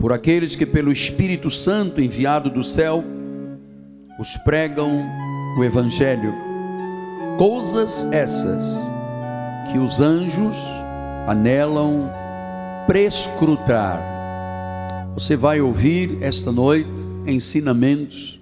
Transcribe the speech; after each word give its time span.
por 0.00 0.14
aqueles 0.14 0.56
que, 0.56 0.64
pelo 0.64 0.90
Espírito 0.90 1.50
Santo 1.50 2.00
enviado 2.00 2.48
do 2.48 2.64
céu, 2.64 3.04
os 4.18 4.34
pregam 4.38 5.06
o 5.58 5.62
Evangelho. 5.62 6.34
Coisas 7.36 8.08
essas 8.10 8.64
que 9.70 9.78
os 9.78 10.00
anjos 10.00 10.56
anelam 11.26 12.10
prescrutar. 12.86 14.02
Você 15.14 15.36
vai 15.36 15.60
ouvir 15.60 16.18
esta 16.22 16.50
noite 16.50 16.90
ensinamentos 17.26 18.40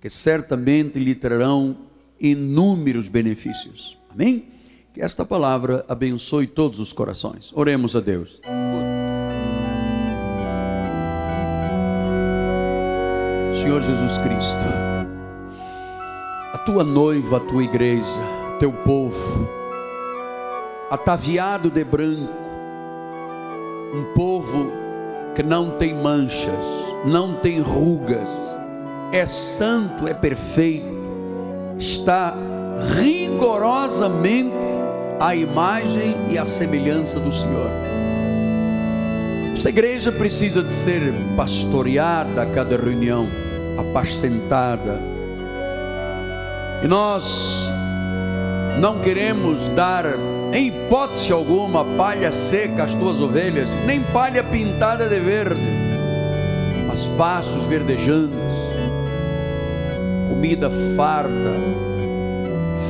que 0.00 0.10
certamente 0.10 0.98
lhe 0.98 1.14
trarão 1.14 1.76
inúmeros 2.20 3.08
benefícios. 3.08 3.96
Amém? 4.10 4.44
Que 4.92 5.00
esta 5.00 5.24
palavra 5.24 5.84
abençoe 5.88 6.46
todos 6.46 6.78
os 6.78 6.92
corações. 6.92 7.52
Oremos 7.54 7.96
a 7.96 8.00
Deus. 8.00 8.40
Senhor 13.70 13.82
Jesus 13.82 14.18
Cristo, 14.18 14.64
a 16.52 16.58
tua 16.58 16.82
noiva, 16.82 17.36
a 17.36 17.40
tua 17.40 17.62
igreja, 17.62 18.20
teu 18.58 18.72
povo, 18.72 19.48
ataviado 20.90 21.70
de 21.70 21.84
branco, 21.84 22.34
um 23.94 24.12
povo 24.12 24.72
que 25.36 25.44
não 25.44 25.70
tem 25.78 25.94
manchas, 25.94 26.64
não 27.06 27.34
tem 27.34 27.60
rugas, 27.60 28.28
é 29.12 29.24
santo, 29.24 30.08
é 30.08 30.14
perfeito, 30.14 30.92
está 31.78 32.34
rigorosamente 33.00 34.66
à 35.20 35.32
imagem 35.36 36.26
e 36.28 36.36
à 36.36 36.44
semelhança 36.44 37.20
do 37.20 37.30
Senhor. 37.30 37.70
Essa 39.54 39.68
igreja 39.68 40.10
precisa 40.10 40.60
de 40.60 40.72
ser 40.72 41.02
pastoreada 41.36 42.42
a 42.42 42.46
cada 42.46 42.76
reunião, 42.76 43.28
apacentada. 43.80 45.00
E 46.82 46.88
nós 46.88 47.68
não 48.80 48.98
queremos 49.00 49.68
dar, 49.70 50.04
em 50.52 50.68
hipótese 50.68 51.32
alguma, 51.32 51.84
palha 51.96 52.32
seca 52.32 52.84
às 52.84 52.94
tuas 52.94 53.20
ovelhas, 53.20 53.70
nem 53.86 54.02
palha 54.02 54.42
pintada 54.42 55.08
de 55.08 55.20
verde, 55.20 55.60
mas 56.88 57.06
pastos 57.18 57.66
verdejantes, 57.66 58.54
comida 60.28 60.70
farta, 60.96 61.54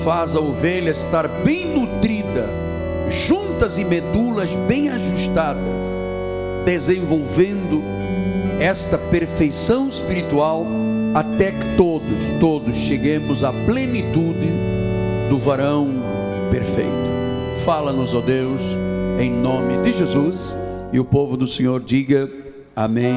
faz 0.04 0.36
a 0.36 0.40
ovelha 0.40 0.90
estar 0.90 1.26
bem 1.28 1.66
nutrida, 1.66 2.48
juntas 3.08 3.78
e 3.78 3.84
medulas 3.84 4.54
bem 4.68 4.90
ajustadas, 4.90 5.84
desenvolvendo 6.64 7.99
esta 8.60 8.98
perfeição 8.98 9.88
espiritual 9.88 10.66
até 11.14 11.50
que 11.50 11.76
todos, 11.78 12.28
todos 12.38 12.76
cheguemos 12.76 13.42
à 13.42 13.50
plenitude 13.64 14.46
do 15.30 15.38
varão 15.38 15.88
perfeito. 16.50 17.10
Fala-nos, 17.64 18.12
ó 18.12 18.20
Deus, 18.20 18.60
em 19.18 19.30
nome 19.32 19.82
de 19.82 19.96
Jesus, 19.96 20.54
e 20.92 21.00
o 21.00 21.04
povo 21.06 21.38
do 21.38 21.46
Senhor 21.46 21.80
diga 21.80 22.30
amém, 22.76 23.14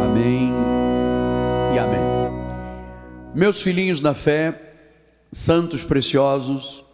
amém 0.00 0.52
e 1.74 1.78
amém. 1.78 2.00
Meus 3.34 3.60
filhinhos 3.60 4.00
na 4.00 4.14
fé, 4.14 4.74
santos 5.32 5.82
preciosos, 5.82 6.84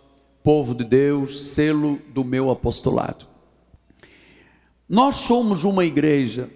povo 0.42 0.74
de 0.74 0.84
Deus, 0.84 1.52
selo 1.52 1.98
do 2.14 2.24
meu 2.24 2.50
apostolado. 2.50 3.26
Nós 4.88 5.16
somos 5.16 5.62
uma 5.62 5.84
igreja 5.84 6.48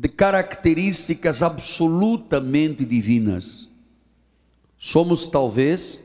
de 0.00 0.08
características 0.08 1.42
absolutamente 1.42 2.86
divinas. 2.86 3.68
Somos 4.78 5.26
talvez 5.26 6.02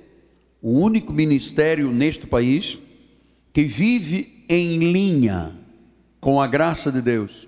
o 0.61 0.81
único 0.81 1.13
ministério 1.13 1.89
neste 1.93 2.27
país 2.27 2.77
que 3.53 3.63
vive 3.63 4.43
em 4.49 4.79
linha 4.79 5.57
com 6.19 6.41
a 6.41 6.45
graça 6.45 6.91
de 6.91 7.01
Deus. 7.01 7.47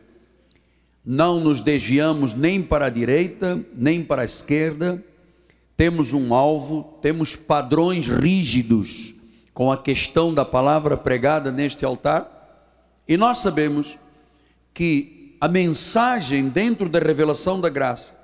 Não 1.03 1.41
nos 1.41 1.59
desviamos 1.59 2.33
nem 2.33 2.63
para 2.63 2.85
a 2.85 2.89
direita, 2.89 3.61
nem 3.75 4.01
para 4.01 4.21
a 4.21 4.25
esquerda, 4.25 5.03
temos 5.75 6.13
um 6.13 6.33
alvo, 6.33 6.97
temos 7.01 7.35
padrões 7.35 8.07
rígidos 8.07 9.13
com 9.53 9.69
a 9.69 9.77
questão 9.77 10.33
da 10.33 10.45
palavra 10.45 10.95
pregada 10.95 11.51
neste 11.51 11.83
altar, 11.83 12.95
e 13.05 13.17
nós 13.17 13.39
sabemos 13.39 13.97
que 14.73 15.16
a 15.39 15.47
mensagem 15.47 16.49
dentro 16.49 16.89
da 16.89 16.99
revelação 16.99 17.59
da 17.59 17.69
graça 17.69 18.17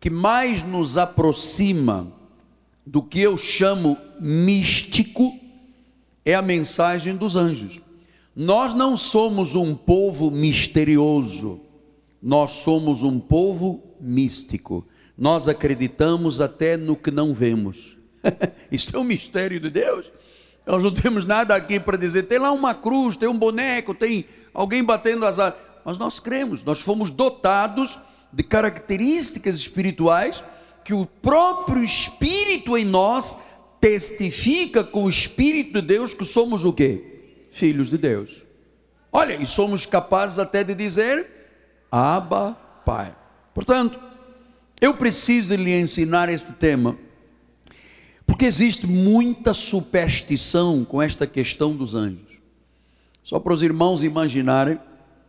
que 0.00 0.10
mais 0.10 0.62
nos 0.62 0.98
aproxima 0.98 2.12
do 2.84 3.02
que 3.02 3.20
eu 3.20 3.38
chamo 3.38 3.96
místico 4.20 5.38
é 6.24 6.34
a 6.34 6.42
mensagem 6.42 7.14
dos 7.14 7.36
anjos. 7.36 7.80
Nós 8.34 8.74
não 8.74 8.96
somos 8.96 9.54
um 9.54 9.74
povo 9.74 10.30
misterioso, 10.30 11.60
nós 12.20 12.50
somos 12.52 13.02
um 13.02 13.20
povo 13.20 13.82
místico 14.00 14.86
nós 15.16 15.48
acreditamos 15.48 16.40
até 16.40 16.76
no 16.76 16.96
que 16.96 17.10
não 17.10 17.32
vemos. 17.32 17.96
Isso 18.72 18.96
é 18.96 18.98
um 18.98 19.04
mistério 19.04 19.60
de 19.60 19.70
Deus. 19.70 20.10
Nós 20.66 20.82
não 20.82 20.92
temos 20.92 21.24
nada 21.24 21.54
aqui 21.54 21.78
para 21.78 21.96
dizer, 21.96 22.24
tem 22.24 22.38
lá 22.38 22.52
uma 22.52 22.74
cruz, 22.74 23.16
tem 23.16 23.28
um 23.28 23.38
boneco, 23.38 23.94
tem 23.94 24.24
alguém 24.54 24.82
batendo 24.82 25.24
as 25.24 25.38
asas. 25.38 25.58
Mas 25.84 25.98
nós 25.98 26.20
cremos, 26.20 26.62
nós 26.64 26.80
fomos 26.80 27.10
dotados 27.10 28.00
de 28.32 28.42
características 28.42 29.56
espirituais 29.56 30.42
que 30.84 30.94
o 30.94 31.06
próprio 31.06 31.82
Espírito 31.82 32.76
em 32.76 32.84
nós 32.84 33.38
testifica 33.80 34.84
com 34.84 35.04
o 35.04 35.08
Espírito 35.08 35.80
de 35.80 35.82
Deus 35.82 36.14
que 36.14 36.24
somos 36.24 36.64
o 36.64 36.72
quê? 36.72 37.48
Filhos 37.50 37.90
de 37.90 37.98
Deus. 37.98 38.42
Olha, 39.12 39.34
e 39.34 39.44
somos 39.44 39.84
capazes 39.84 40.38
até 40.38 40.64
de 40.64 40.74
dizer, 40.74 41.28
Abba, 41.90 42.56
Pai. 42.84 43.14
Portanto, 43.54 44.00
eu 44.80 44.94
preciso 44.94 45.54
lhe 45.54 45.78
ensinar 45.78 46.28
este 46.28 46.52
tema, 46.52 46.96
porque 48.26 48.46
existe 48.46 48.86
muita 48.86 49.52
superstição 49.52 50.84
com 50.84 51.02
esta 51.02 51.26
questão 51.26 51.76
dos 51.76 51.94
anjos. 51.94 52.40
Só 53.22 53.38
para 53.38 53.52
os 53.52 53.62
irmãos 53.62 54.02
imaginarem, 54.02 54.80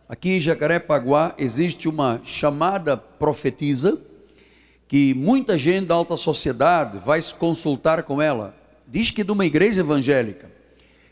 aqui 0.08 0.32
em 0.32 0.40
Jacarepaguá 0.40 1.34
existe 1.38 1.88
uma 1.88 2.20
chamada 2.24 2.96
profetisa, 2.96 3.98
que 4.86 5.14
muita 5.14 5.58
gente 5.58 5.86
da 5.86 5.94
alta 5.94 6.16
sociedade 6.16 6.98
vai 6.98 7.20
se 7.20 7.34
consultar 7.34 8.02
com 8.02 8.20
ela, 8.20 8.54
diz 8.86 9.10
que 9.10 9.24
de 9.24 9.32
uma 9.32 9.46
igreja 9.46 9.80
evangélica. 9.80 10.50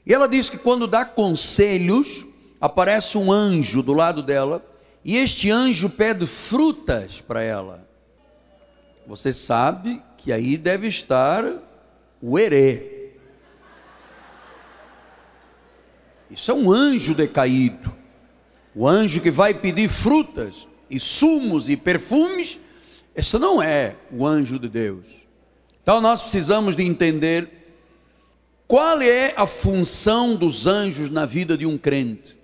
E 0.05 0.13
ela 0.13 0.29
diz 0.29 0.51
que 0.51 0.59
quando 0.59 0.87
dá 0.87 1.05
conselhos, 1.05 2.27
aparece 2.61 3.17
um 3.17 3.33
anjo 3.33 3.83
do 3.83 3.93
lado 3.93 4.23
dela, 4.23 4.65
e 5.05 5.17
este 5.17 5.51
anjo 5.51 5.89
pede 5.89 6.27
frutas 6.27 7.21
para 7.21 7.43
ela. 7.43 7.87
Você 9.07 9.33
sabe 9.33 10.01
que 10.17 10.33
aí 10.33 10.57
deve 10.57 10.87
estar 10.87 11.45
o 12.21 12.39
herê. 12.39 13.11
Isso 16.31 16.51
é 16.51 16.55
um 16.55 16.71
anjo 16.71 17.15
decaído. 17.15 18.02
O 18.75 18.89
anjo 18.89 19.21
que 19.21 19.31
vai 19.31 19.53
pedir 19.53 19.89
frutas 19.89 20.67
e 20.89 20.99
sumos 20.99 21.69
e 21.69 21.77
perfumes, 21.77 22.59
esse 23.15 23.39
não 23.39 23.63
é 23.63 23.97
o 24.11 24.27
anjo 24.27 24.59
de 24.59 24.69
Deus. 24.69 25.23
Então 25.83 26.01
nós 26.01 26.23
precisamos 26.23 26.75
de 26.75 26.83
entender 26.83 27.49
qual 28.67 29.03
é 29.03 29.35
a 29.37 29.47
função 29.47 30.35
dos 30.35 30.67
anjos 30.67 31.11
na 31.11 31.27
vida 31.27 31.59
de 31.59 31.67
um 31.67 31.77
crente. 31.77 32.37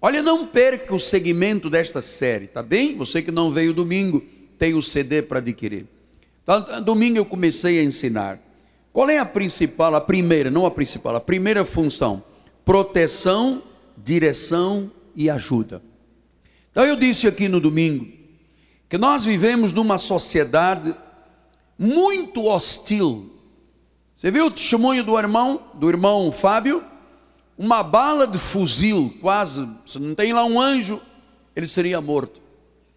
Olha, 0.00 0.22
não 0.22 0.46
perca 0.46 0.94
o 0.94 1.00
segmento 1.00 1.70
desta 1.70 2.02
série, 2.02 2.48
tá 2.48 2.62
bem? 2.62 2.96
Você 2.96 3.22
que 3.22 3.30
não 3.30 3.50
veio 3.50 3.72
domingo, 3.72 4.22
tem 4.58 4.74
o 4.74 4.82
CD 4.82 5.22
para 5.22 5.38
adquirir. 5.38 5.86
Então, 6.42 6.82
domingo 6.82 7.16
eu 7.18 7.24
comecei 7.24 7.78
a 7.78 7.84
ensinar. 7.84 8.38
Qual 8.92 9.08
é 9.08 9.18
a 9.18 9.24
principal, 9.24 9.94
a 9.94 10.00
primeira, 10.00 10.50
não 10.50 10.66
a 10.66 10.70
principal, 10.70 11.16
a 11.16 11.20
primeira 11.20 11.64
função? 11.64 12.22
Proteção, 12.64 13.62
direção 13.96 14.90
e 15.14 15.30
ajuda. 15.30 15.82
Então 16.70 16.84
eu 16.84 16.96
disse 16.96 17.28
aqui 17.28 17.48
no 17.48 17.60
domingo 17.60 18.06
que 18.88 18.98
nós 18.98 19.24
vivemos 19.24 19.72
numa 19.72 19.98
sociedade 19.98 20.94
muito 21.78 22.44
hostil. 22.44 23.32
Você 24.14 24.30
viu 24.30 24.46
o 24.46 24.50
testemunho 24.50 25.02
do 25.02 25.18
irmão, 25.18 25.62
do 25.74 25.88
irmão 25.88 26.30
Fábio? 26.30 26.84
Uma 27.58 27.82
bala 27.82 28.26
de 28.26 28.38
fuzil, 28.38 29.16
quase, 29.20 29.68
se 29.86 29.98
não 29.98 30.14
tem 30.14 30.32
lá 30.32 30.44
um 30.44 30.60
anjo, 30.60 31.00
ele 31.54 31.66
seria 31.66 32.00
morto. 32.00 32.40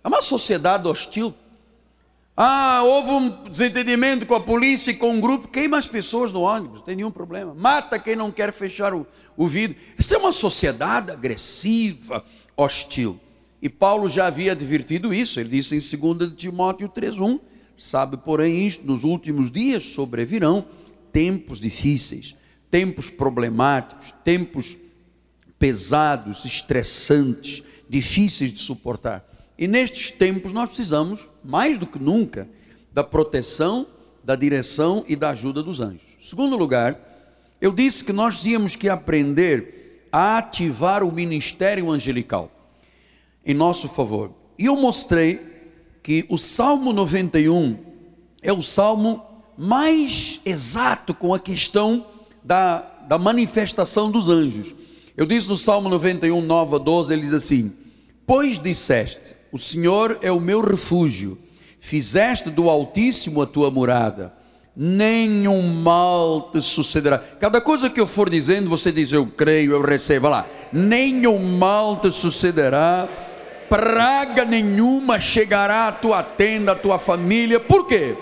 É 0.03 0.07
uma 0.07 0.21
sociedade 0.21 0.87
hostil. 0.87 1.33
Ah, 2.37 2.81
houve 2.83 3.11
um 3.11 3.49
desentendimento 3.49 4.25
com 4.25 4.35
a 4.35 4.41
polícia 4.41 4.91
e 4.91 4.95
com 4.95 5.11
um 5.11 5.21
grupo, 5.21 5.47
queima 5.47 5.77
as 5.77 5.87
pessoas 5.87 6.33
no 6.33 6.41
ônibus, 6.41 6.79
não 6.79 6.85
tem 6.85 6.97
nenhum 6.97 7.11
problema. 7.11 7.53
Mata 7.53 7.97
quem 7.97 8.15
não 8.15 8.29
quer 8.29 8.51
fechar 8.51 8.93
o, 8.93 9.07
o 9.37 9.47
vidro. 9.47 9.77
Isso 9.97 10.13
é 10.13 10.17
uma 10.17 10.33
sociedade 10.33 11.11
agressiva, 11.11 12.25
hostil. 12.57 13.17
E 13.61 13.69
Paulo 13.69 14.09
já 14.09 14.27
havia 14.27 14.51
advertido 14.51 15.13
isso, 15.13 15.39
ele 15.39 15.49
disse 15.49 15.75
em 15.75 16.15
2 16.15 16.33
Timóteo 16.35 16.89
3,1: 16.89 17.39
Sabe, 17.77 18.17
porém, 18.17 18.67
isto, 18.67 18.85
nos 18.85 19.05
últimos 19.05 19.49
dias 19.49 19.85
sobrevirão 19.85 20.65
tempos 21.13 21.61
difíceis, 21.61 22.35
tempos 22.69 23.09
problemáticos, 23.09 24.13
tempos 24.25 24.77
pesados, 25.57 26.43
estressantes, 26.43 27.63
difíceis 27.89 28.51
de 28.51 28.59
suportar. 28.59 29.25
E 29.57 29.67
nestes 29.67 30.11
tempos 30.11 30.51
nós 30.51 30.67
precisamos, 30.67 31.29
mais 31.43 31.77
do 31.77 31.87
que 31.87 31.99
nunca, 31.99 32.47
da 32.91 33.03
proteção, 33.03 33.87
da 34.23 34.35
direção 34.35 35.05
e 35.07 35.15
da 35.15 35.29
ajuda 35.29 35.61
dos 35.61 35.79
anjos. 35.79 36.17
Segundo 36.19 36.57
lugar, 36.57 36.99
eu 37.61 37.71
disse 37.71 38.03
que 38.03 38.11
nós 38.11 38.41
tínhamos 38.41 38.75
que 38.75 38.89
aprender 38.89 40.07
a 40.11 40.37
ativar 40.37 41.03
o 41.03 41.11
ministério 41.11 41.89
angelical 41.91 42.51
em 43.45 43.53
nosso 43.53 43.87
favor. 43.87 44.33
E 44.57 44.65
eu 44.65 44.75
mostrei 44.75 45.39
que 46.01 46.25
o 46.29 46.37
Salmo 46.37 46.93
91 46.93 47.77
é 48.41 48.51
o 48.51 48.61
salmo 48.61 49.23
mais 49.57 50.39
exato 50.45 51.13
com 51.13 51.33
a 51.33 51.39
questão 51.39 52.05
da, 52.43 52.79
da 53.07 53.17
manifestação 53.17 54.11
dos 54.11 54.29
anjos. 54.29 54.73
Eu 55.17 55.25
disse 55.25 55.47
no 55.47 55.57
Salmo 55.57 55.89
91, 55.89 56.41
9 56.41 56.75
a 56.75 56.77
12, 56.77 57.13
ele 57.13 57.21
diz 57.21 57.33
assim: 57.33 57.73
Pois 58.27 58.61
disseste, 58.61 59.35
o 59.55 59.57
Senhor 59.57 60.19
é 60.21 60.29
o 60.29 60.41
meu 60.41 60.59
refúgio, 60.59 61.37
fizeste 61.79 62.49
do 62.49 62.69
Altíssimo 62.69 63.41
a 63.41 63.45
tua 63.45 63.71
morada, 63.71 64.33
nenhum 64.75 65.61
mal 65.61 66.49
te 66.51 66.61
sucederá. 66.61 67.17
Cada 67.17 67.61
coisa 67.61 67.89
que 67.89 68.01
eu 68.01 68.05
for 68.05 68.29
dizendo, 68.29 68.69
você 68.69 68.91
diz, 68.91 69.13
eu 69.13 69.25
creio, 69.25 69.71
eu 69.71 69.81
recebo, 69.81 70.23
Vai 70.23 70.31
lá, 70.31 70.45
nenhum 70.73 71.39
mal 71.57 71.95
te 72.01 72.11
sucederá, 72.11 73.07
praga 73.69 74.43
nenhuma 74.43 75.21
chegará 75.21 75.87
à 75.87 75.91
tua 75.93 76.21
tenda, 76.21 76.73
à 76.73 76.75
tua 76.75 76.99
família, 76.99 77.57
por 77.57 77.87
quê? 77.87 78.13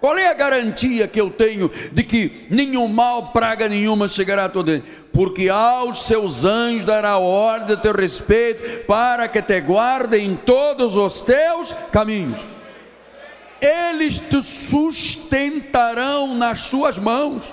Qual 0.00 0.16
é 0.16 0.28
a 0.28 0.34
garantia 0.34 1.08
que 1.08 1.20
eu 1.20 1.28
tenho 1.28 1.68
de 1.90 2.04
que 2.04 2.46
nenhum 2.48 2.86
mal, 2.86 3.32
praga 3.32 3.68
nenhuma 3.68 4.06
chegará 4.06 4.44
a 4.44 4.48
todo 4.48 4.80
Porque 5.18 5.48
aos 5.48 6.04
seus 6.04 6.44
anjos 6.44 6.84
dará 6.84 7.18
ordem 7.18 7.74
a 7.74 7.80
teu 7.80 7.92
respeito, 7.92 8.86
para 8.86 9.26
que 9.26 9.42
te 9.42 9.60
guardem 9.60 10.24
em 10.24 10.36
todos 10.36 10.94
os 10.94 11.22
teus 11.22 11.74
caminhos. 11.90 12.38
Eles 13.60 14.20
te 14.20 14.40
sustentarão 14.40 16.36
nas 16.36 16.60
suas 16.60 16.98
mãos, 16.98 17.52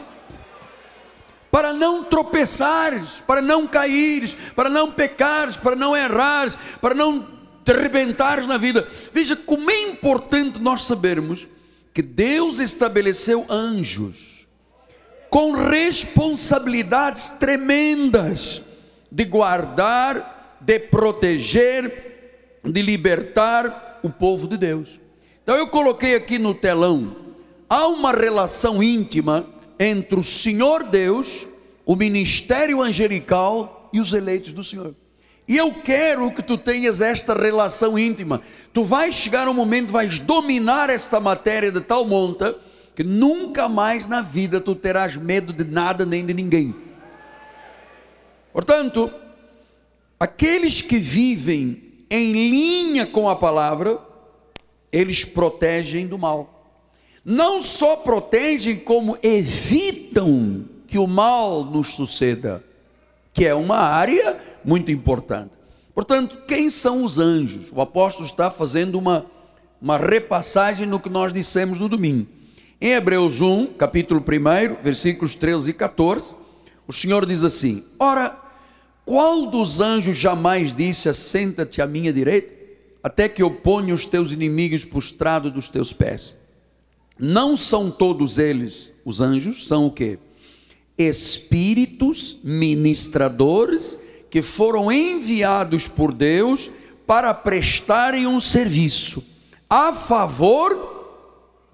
para 1.50 1.74
não 1.74 2.04
tropeçares, 2.04 3.24
para 3.26 3.42
não 3.42 3.66
caíres, 3.66 4.38
para 4.56 4.70
não 4.70 4.92
pecares, 4.92 5.58
para 5.58 5.76
não 5.76 5.98
errares, 5.98 6.56
para 6.80 6.94
não 6.94 7.28
te 7.66 7.72
arrebentares 7.72 8.46
na 8.46 8.60
vida. 8.60 8.88
Veja 9.12 9.36
como 9.36 9.72
é 9.72 9.82
importante 9.90 10.60
nós 10.60 10.84
sabermos 10.84 11.48
que 11.92 12.04
Deus 12.04 12.60
estabeleceu 12.60 13.44
anjos 13.50 14.35
com 15.36 15.52
responsabilidades 15.52 17.28
tremendas 17.32 18.62
de 19.12 19.26
guardar, 19.26 20.58
de 20.62 20.80
proteger, 20.80 22.62
de 22.64 22.82
libertar 22.82 24.00
o 24.02 24.10
povo 24.10 24.48
de 24.48 24.56
Deus. 24.56 24.98
Então 25.44 25.54
eu 25.58 25.68
coloquei 25.68 26.16
aqui 26.16 26.40
no 26.40 26.54
telão, 26.54 27.14
há 27.70 27.86
uma 27.86 28.14
relação 28.14 28.82
íntima 28.82 29.46
entre 29.78 30.18
o 30.18 30.24
Senhor 30.24 30.84
Deus, 30.84 31.46
o 31.86 31.98
ministério 31.98 32.81
angelical 32.81 33.90
e 33.92 34.00
os 34.00 34.14
eleitos 34.14 34.54
do 34.54 34.64
Senhor. 34.64 34.96
E 35.50 35.58
eu 35.58 35.74
quero 35.84 36.31
que 36.31 36.42
tu 36.42 36.58
tenhas 36.58 37.02
esta 37.02 37.34
relação 37.34 38.00
íntima. 38.00 38.42
Tu 38.72 38.86
vais 38.86 39.14
chegar 39.14 39.50
um 39.50 39.54
momento, 39.54 39.92
vais 39.92 40.18
dominar 40.18 40.90
esta 40.90 41.20
matéria 41.20 41.74
de 41.74 41.81
tal 41.81 42.06
monta, 42.06 42.56
que 42.95 43.03
nunca 43.03 43.68
mais 43.68 44.07
na 44.07 44.21
vida 44.21 44.62
tu 44.62 44.74
terás 44.74 45.18
medo 45.18 45.51
de 45.51 45.65
nada 45.65 46.06
nem 46.06 46.25
de 46.25 46.33
ninguém. 46.33 46.74
Portanto, 48.53 49.12
aqueles 50.18 50.81
que 50.81 50.97
vivem 50.97 51.86
em 52.09 52.31
linha 52.31 53.06
com 53.06 53.27
a 53.27 53.36
palavra, 53.36 54.00
eles 54.92 55.25
protegem 55.25 56.07
do 56.07 56.18
mal. 56.18 56.56
Não 57.24 57.62
só 57.62 57.97
protegem, 57.97 58.77
como 58.77 59.18
evitam 59.21 60.63
que 60.88 60.97
o 60.97 61.07
mal 61.07 61.65
nos 61.65 61.95
suceda, 61.95 62.63
que 63.33 63.45
é 63.45 63.53
uma 63.53 63.77
área 63.77 64.39
muito 64.63 64.92
importante. 64.92 65.51
Portanto, 65.94 66.44
quem 66.47 66.69
são 66.69 67.03
os 67.03 67.19
anjos? 67.19 67.71
O 67.74 67.81
apóstolo 67.81 68.25
está 68.25 68.50
fazendo 68.50 68.97
uma, 68.97 69.25
uma 69.81 69.97
repassagem 69.97 70.86
no 70.86 71.00
que 71.00 71.09
nós 71.09 71.33
dissemos 71.33 71.80
no 71.80 71.89
domingo. 71.89 72.27
Em 72.80 72.92
Hebreus 72.92 73.39
1, 73.39 73.68
capítulo 73.77 74.22
1, 74.22 74.83
versículos 74.83 75.33
13 75.33 75.72
e 75.72 75.74
14, 75.74 76.36
o 76.86 76.92
Senhor 76.92 77.25
diz 77.25 77.42
assim: 77.42 77.83
Ora, 77.98 78.38
qual 79.06 79.48
dos 79.48 79.80
anjos 79.80 80.18
jamais 80.18 80.75
disse: 80.75 81.07
Assenta-te 81.07 81.81
à 81.81 81.88
minha 81.88 82.12
direita, 82.12 82.54
até 83.01 83.30
que 83.30 83.42
eu 83.42 83.50
ponha 83.50 83.94
os 83.94 84.06
teus 84.06 84.33
inimigos 84.33 84.83
postrados 84.83 85.54
dos 85.54 85.69
teus 85.69 85.94
pés? 85.94 86.33
Não 87.18 87.56
são 87.56 87.89
todos 87.89 88.38
eles 88.38 88.92
os 89.06 89.21
anjos, 89.21 89.68
são 89.68 89.86
o 89.86 89.92
que? 89.92 90.19
Espíritos 90.98 92.39
ministradores 92.44 93.98
que 94.30 94.42
foram 94.42 94.92
enviados 94.92 95.88
por 95.88 96.12
Deus 96.12 96.69
para 97.07 97.33
prestarem 97.33 98.28
um 98.28 98.42
serviço 98.42 99.24
a 99.69 99.94
favor 99.94 100.94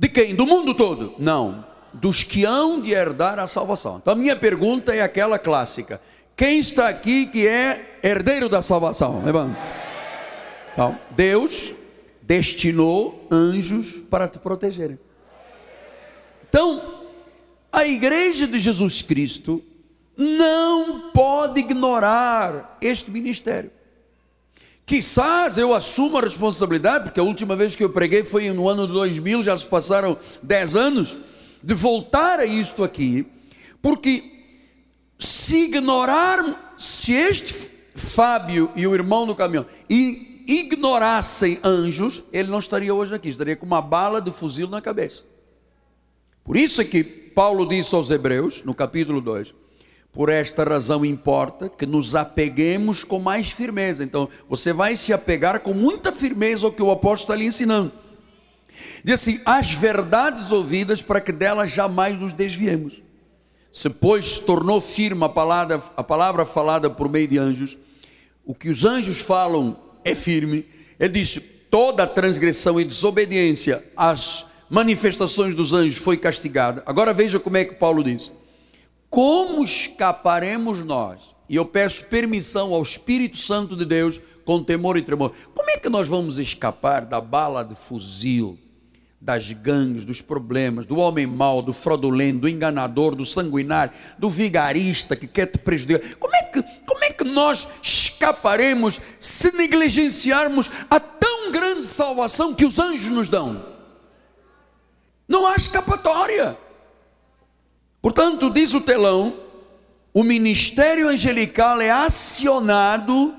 de 0.01 0.09
quem? 0.09 0.33
Do 0.33 0.47
mundo 0.47 0.73
todo? 0.73 1.13
Não, 1.19 1.63
dos 1.93 2.23
que 2.23 2.43
hão 2.43 2.81
de 2.81 2.89
herdar 2.89 3.37
a 3.37 3.45
salvação. 3.45 3.99
Então 4.01 4.13
a 4.13 4.15
minha 4.15 4.35
pergunta 4.35 4.95
é 4.95 4.99
aquela 4.99 5.37
clássica: 5.37 6.01
quem 6.35 6.57
está 6.57 6.87
aqui 6.89 7.27
que 7.27 7.47
é 7.47 7.99
herdeiro 8.01 8.49
da 8.49 8.63
salvação? 8.63 9.23
Levanta. 9.23 9.59
Então, 10.73 10.97
Deus 11.11 11.75
destinou 12.23 13.27
anjos 13.29 13.97
para 14.09 14.27
te 14.27 14.39
protegerem. 14.39 14.97
Então, 16.49 17.03
a 17.71 17.85
igreja 17.85 18.47
de 18.47 18.57
Jesus 18.57 19.03
Cristo 19.03 19.63
não 20.17 21.11
pode 21.11 21.59
ignorar 21.59 22.75
este 22.81 23.11
ministério. 23.11 23.69
Quizás 24.91 25.57
eu 25.57 25.73
assuma 25.73 26.19
a 26.19 26.21
responsabilidade, 26.21 27.05
porque 27.05 27.19
a 27.21 27.23
última 27.23 27.55
vez 27.55 27.77
que 27.77 27.81
eu 27.81 27.89
preguei 27.89 28.25
foi 28.25 28.51
no 28.51 28.67
ano 28.67 28.85
de 28.85 28.91
2000, 28.91 29.41
já 29.41 29.57
se 29.57 29.65
passaram 29.65 30.17
10 30.43 30.75
anos, 30.75 31.15
de 31.63 31.73
voltar 31.73 32.41
a 32.41 32.45
isto 32.45 32.83
aqui, 32.83 33.25
porque 33.81 34.21
se 35.17 35.63
ignorar, 35.63 36.75
se 36.77 37.13
este 37.13 37.71
Fábio 37.95 38.69
e 38.75 38.85
o 38.85 38.93
irmão 38.93 39.25
do 39.25 39.33
caminhão 39.33 39.65
ignorassem 39.89 41.57
anjos, 41.63 42.21
ele 42.33 42.51
não 42.51 42.59
estaria 42.59 42.93
hoje 42.93 43.15
aqui, 43.15 43.29
estaria 43.29 43.55
com 43.55 43.65
uma 43.65 43.81
bala 43.81 44.19
de 44.21 44.29
fuzil 44.29 44.67
na 44.67 44.81
cabeça. 44.81 45.23
Por 46.43 46.57
isso 46.57 46.81
é 46.81 46.83
que 46.83 47.01
Paulo 47.01 47.65
disse 47.65 47.95
aos 47.95 48.09
Hebreus, 48.09 48.65
no 48.65 48.75
capítulo 48.75 49.21
2, 49.21 49.55
por 50.13 50.29
esta 50.29 50.63
razão 50.63 51.05
importa 51.05 51.69
que 51.69 51.85
nos 51.85 52.15
apeguemos 52.15 53.03
com 53.03 53.19
mais 53.19 53.49
firmeza. 53.49 54.03
Então, 54.03 54.27
você 54.49 54.73
vai 54.73 54.95
se 54.95 55.13
apegar 55.13 55.61
com 55.61 55.73
muita 55.73 56.11
firmeza 56.11 56.65
ao 56.65 56.71
que 56.71 56.81
o 56.81 56.91
apóstolo 56.91 57.33
está 57.33 57.35
lhe 57.35 57.45
ensinando. 57.45 57.91
Diz 59.03 59.15
assim: 59.15 59.39
as 59.45 59.71
verdades 59.71 60.51
ouvidas 60.51 61.01
para 61.01 61.21
que 61.21 61.31
delas 61.31 61.71
jamais 61.71 62.19
nos 62.19 62.33
desviemos. 62.33 63.01
Se, 63.71 63.89
pois, 63.89 64.39
tornou 64.39 64.81
firme 64.81 65.23
a 65.23 65.29
palavra, 65.29 65.81
a 65.95 66.03
palavra 66.03 66.45
falada 66.45 66.89
por 66.89 67.09
meio 67.09 67.27
de 67.27 67.37
anjos, 67.37 67.77
o 68.45 68.53
que 68.53 68.69
os 68.69 68.83
anjos 68.83 69.19
falam 69.19 69.79
é 70.03 70.13
firme. 70.13 70.65
Ele 70.99 71.13
diz: 71.13 71.39
toda 71.69 72.05
transgressão 72.05 72.81
e 72.81 72.83
desobediência 72.83 73.81
às 73.95 74.45
manifestações 74.69 75.55
dos 75.55 75.71
anjos 75.71 75.97
foi 75.97 76.17
castigada. 76.17 76.83
Agora 76.85 77.13
veja 77.13 77.39
como 77.39 77.55
é 77.55 77.63
que 77.63 77.75
Paulo 77.75 78.03
diz 78.03 78.40
como 79.11 79.61
escaparemos 79.61 80.83
nós? 80.85 81.35
E 81.49 81.57
eu 81.57 81.65
peço 81.65 82.05
permissão 82.05 82.73
ao 82.73 82.81
Espírito 82.81 83.35
Santo 83.35 83.75
de 83.75 83.83
Deus 83.83 84.21
com 84.45 84.63
temor 84.63 84.97
e 84.97 85.01
tremor. 85.01 85.33
Como 85.53 85.69
é 85.69 85.77
que 85.77 85.89
nós 85.89 86.07
vamos 86.07 86.39
escapar 86.39 87.05
da 87.05 87.19
bala 87.19 87.61
de 87.61 87.75
fuzil, 87.75 88.57
das 89.19 89.51
gangues, 89.51 90.05
dos 90.05 90.21
problemas, 90.21 90.85
do 90.85 90.97
homem 90.97 91.27
mau, 91.27 91.61
do 91.61 91.73
fraudulento, 91.73 92.39
do 92.39 92.49
enganador, 92.49 93.13
do 93.13 93.25
sanguinário, 93.25 93.93
do 94.17 94.29
vigarista 94.29 95.13
que 95.13 95.27
quer 95.27 95.47
te 95.47 95.57
prejudicar? 95.57 96.15
Como 96.15 96.33
é 96.33 96.43
que, 96.43 96.63
como 96.87 97.03
é 97.03 97.09
que 97.09 97.25
nós 97.25 97.67
escaparemos 97.83 99.01
se 99.19 99.51
negligenciarmos 99.51 100.71
a 100.89 101.01
tão 101.01 101.51
grande 101.51 101.85
salvação 101.85 102.55
que 102.55 102.65
os 102.65 102.79
anjos 102.79 103.11
nos 103.11 103.27
dão? 103.27 103.65
Não 105.27 105.45
há 105.45 105.57
escapatória. 105.57 106.57
Portanto, 108.01 108.49
diz 108.49 108.73
o 108.73 108.81
telão, 108.81 109.39
o 110.13 110.23
ministério 110.23 111.07
angelical 111.07 111.79
é 111.79 111.91
acionado 111.91 113.35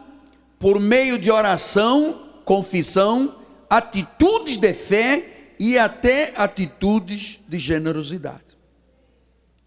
por 0.59 0.79
meio 0.79 1.19
de 1.19 1.31
oração, 1.31 2.23
confissão, 2.45 3.35
atitudes 3.69 4.57
de 4.57 4.73
fé 4.73 5.55
e 5.59 5.77
até 5.77 6.33
atitudes 6.37 7.41
de 7.49 7.59
generosidade. 7.59 8.57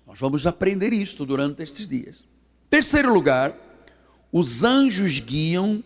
Nós 0.08 0.20
vamos 0.20 0.48
aprender 0.48 0.94
isto 0.94 1.26
durante 1.26 1.62
estes 1.62 1.88
dias. 1.88 2.24
Terceiro 2.70 3.14
lugar, 3.14 3.54
os 4.32 4.64
anjos 4.64 5.20
guiam 5.20 5.84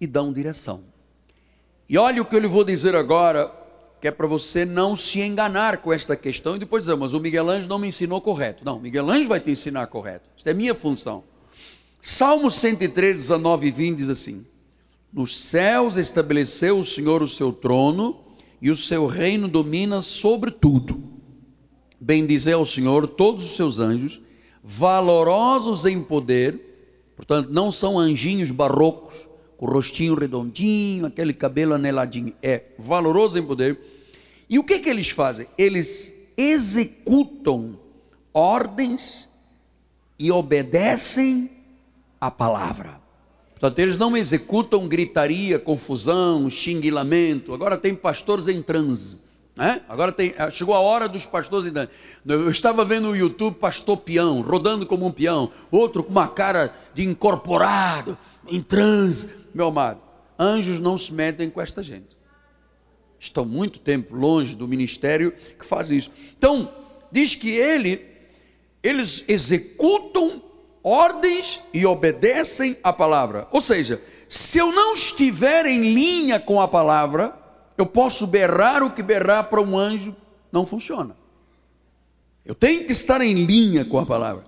e 0.00 0.06
dão 0.06 0.32
direção. 0.32 0.82
E 1.88 1.98
olha 1.98 2.22
o 2.22 2.24
que 2.24 2.36
eu 2.36 2.40
lhe 2.40 2.46
vou 2.46 2.64
dizer 2.64 2.94
agora, 2.94 3.52
que 4.02 4.08
é 4.08 4.10
para 4.10 4.26
você 4.26 4.64
não 4.64 4.96
se 4.96 5.20
enganar 5.20 5.76
com 5.76 5.92
esta 5.92 6.16
questão 6.16 6.56
e 6.56 6.58
depois 6.58 6.82
dizer, 6.82 6.96
mas 6.96 7.14
o 7.14 7.20
Miguel 7.20 7.48
Ângelo 7.48 7.68
não 7.68 7.78
me 7.78 7.86
ensinou 7.86 8.20
correto. 8.20 8.64
Não, 8.64 8.80
Miguel 8.80 9.08
Ângelo 9.08 9.28
vai 9.28 9.38
te 9.38 9.52
ensinar 9.52 9.86
correto. 9.86 10.28
Isto 10.36 10.48
é 10.48 10.52
minha 10.52 10.74
função. 10.74 11.22
Salmo 12.00 12.50
103, 12.50 13.14
19 13.14 13.68
e 13.68 13.70
20 13.70 13.98
diz 13.98 14.08
assim: 14.08 14.44
Nos 15.12 15.38
céus 15.38 15.96
estabeleceu 15.96 16.80
o 16.80 16.84
Senhor 16.84 17.22
o 17.22 17.28
seu 17.28 17.52
trono 17.52 18.18
e 18.60 18.72
o 18.72 18.76
seu 18.76 19.06
reino 19.06 19.46
domina 19.46 20.02
sobre 20.02 20.50
tudo. 20.50 21.00
Bendizer 22.00 22.56
ao 22.56 22.66
Senhor 22.66 23.06
todos 23.06 23.44
os 23.44 23.54
seus 23.54 23.78
anjos, 23.78 24.20
valorosos 24.64 25.86
em 25.86 26.02
poder, 26.02 26.58
portanto, 27.14 27.50
não 27.50 27.70
são 27.70 28.00
anjinhos 28.00 28.50
barrocos, 28.50 29.28
com 29.56 29.66
o 29.66 29.70
rostinho 29.70 30.16
redondinho, 30.16 31.06
aquele 31.06 31.32
cabelo 31.32 31.74
aneladinho, 31.74 32.32
é 32.42 32.64
valoroso 32.76 33.38
em 33.38 33.46
poder. 33.46 33.91
E 34.52 34.58
o 34.58 34.64
que 34.64 34.80
que 34.80 34.90
eles 34.90 35.08
fazem? 35.08 35.46
Eles 35.56 36.14
executam 36.36 37.80
ordens 38.34 39.26
e 40.18 40.30
obedecem 40.30 41.50
a 42.20 42.30
palavra. 42.30 43.00
Portanto, 43.52 43.78
eles 43.78 43.96
não 43.96 44.14
executam 44.14 44.86
gritaria, 44.86 45.58
confusão, 45.58 46.50
xinguilamento. 46.50 47.54
Agora 47.54 47.78
tem 47.78 47.94
pastores 47.94 48.46
em 48.46 48.60
transe. 48.60 49.18
Né? 49.56 49.80
Agora 49.88 50.12
tem, 50.12 50.34
ah, 50.36 50.50
chegou 50.50 50.74
a 50.74 50.80
hora 50.80 51.08
dos 51.08 51.24
pastores 51.24 51.66
em 51.66 51.72
transe. 51.72 51.90
Eu 52.26 52.50
estava 52.50 52.84
vendo 52.84 53.08
no 53.08 53.16
YouTube 53.16 53.56
pastor 53.56 53.96
peão, 53.96 54.42
rodando 54.42 54.84
como 54.84 55.06
um 55.06 55.10
peão, 55.10 55.50
outro 55.70 56.04
com 56.04 56.10
uma 56.10 56.28
cara 56.28 56.76
de 56.92 57.08
incorporado, 57.08 58.18
em 58.46 58.60
transe 58.60 59.30
meu 59.54 59.68
amado, 59.68 60.02
anjos 60.38 60.78
não 60.78 60.98
se 60.98 61.10
metem 61.14 61.48
com 61.48 61.58
esta 61.58 61.82
gente. 61.82 62.21
Estão 63.22 63.44
muito 63.44 63.78
tempo 63.78 64.16
longe 64.16 64.56
do 64.56 64.66
ministério 64.66 65.32
que 65.56 65.64
faz 65.64 65.88
isso. 65.88 66.10
Então, 66.36 66.74
diz 67.12 67.36
que 67.36 67.50
ele, 67.50 68.04
eles 68.82 69.24
executam 69.28 70.42
ordens 70.82 71.60
e 71.72 71.86
obedecem 71.86 72.76
a 72.82 72.92
palavra. 72.92 73.46
Ou 73.52 73.60
seja, 73.60 74.02
se 74.28 74.58
eu 74.58 74.72
não 74.72 74.94
estiver 74.94 75.66
em 75.66 75.94
linha 75.94 76.40
com 76.40 76.60
a 76.60 76.66
palavra, 76.66 77.32
eu 77.78 77.86
posso 77.86 78.26
berrar 78.26 78.82
o 78.82 78.90
que 78.90 79.04
berrar 79.04 79.44
para 79.44 79.60
um 79.60 79.78
anjo, 79.78 80.16
não 80.50 80.66
funciona. 80.66 81.16
Eu 82.44 82.56
tenho 82.56 82.84
que 82.84 82.90
estar 82.90 83.20
em 83.20 83.34
linha 83.44 83.84
com 83.84 84.00
a 84.00 84.04
palavra. 84.04 84.42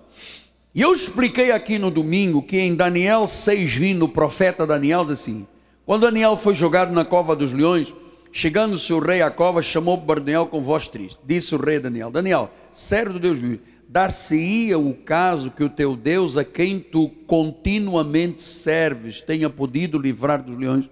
E 0.73 0.81
eu 0.81 0.93
expliquei 0.93 1.49
aqui 1.49 1.79
no 1.79 1.89
domingo 1.89 2.41
que 2.41 2.59
em 2.59 2.75
Daniel 2.75 3.23
6,20, 3.23 4.03
o 4.03 4.09
profeta 4.09 4.67
Daniel 4.67 5.05
diz 5.05 5.21
assim: 5.21 5.47
quando 5.85 6.01
Daniel 6.01 6.35
foi 6.35 6.53
jogado 6.53 6.91
na 6.91 7.05
cova 7.05 7.37
dos 7.37 7.53
leões, 7.53 7.93
chegando-se 8.35 8.91
o 8.91 8.99
rei 8.99 9.21
à 9.21 9.31
cova, 9.31 9.63
chamou 9.63 9.95
Daniel 9.95 10.45
com 10.47 10.61
voz 10.61 10.89
triste. 10.89 11.17
Disse 11.23 11.55
o 11.55 11.57
rei 11.57 11.79
Daniel: 11.79 12.11
Daniel, 12.11 12.51
servo 12.69 13.13
de 13.13 13.19
Deus 13.19 13.39
vivo, 13.39 13.61
dar-se-ia 13.87 14.77
o 14.77 14.93
caso 14.93 15.51
que 15.51 15.63
o 15.63 15.69
teu 15.69 15.95
Deus, 15.95 16.35
a 16.35 16.43
quem 16.43 16.77
tu 16.77 17.07
continuamente 17.25 18.41
serves, 18.41 19.21
tenha 19.21 19.49
podido 19.49 19.97
livrar 19.97 20.43
dos 20.43 20.57
leões? 20.57 20.89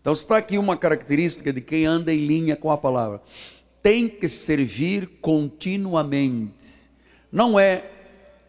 Então 0.00 0.14
está 0.14 0.38
aqui 0.38 0.56
uma 0.56 0.78
característica 0.78 1.52
de 1.52 1.60
quem 1.60 1.84
anda 1.84 2.12
em 2.12 2.26
linha 2.26 2.56
com 2.56 2.70
a 2.70 2.78
palavra. 2.78 3.20
Tem 3.82 4.08
que 4.08 4.26
servir 4.26 5.06
continuamente. 5.20 6.88
Não 7.30 7.60
é 7.60 7.84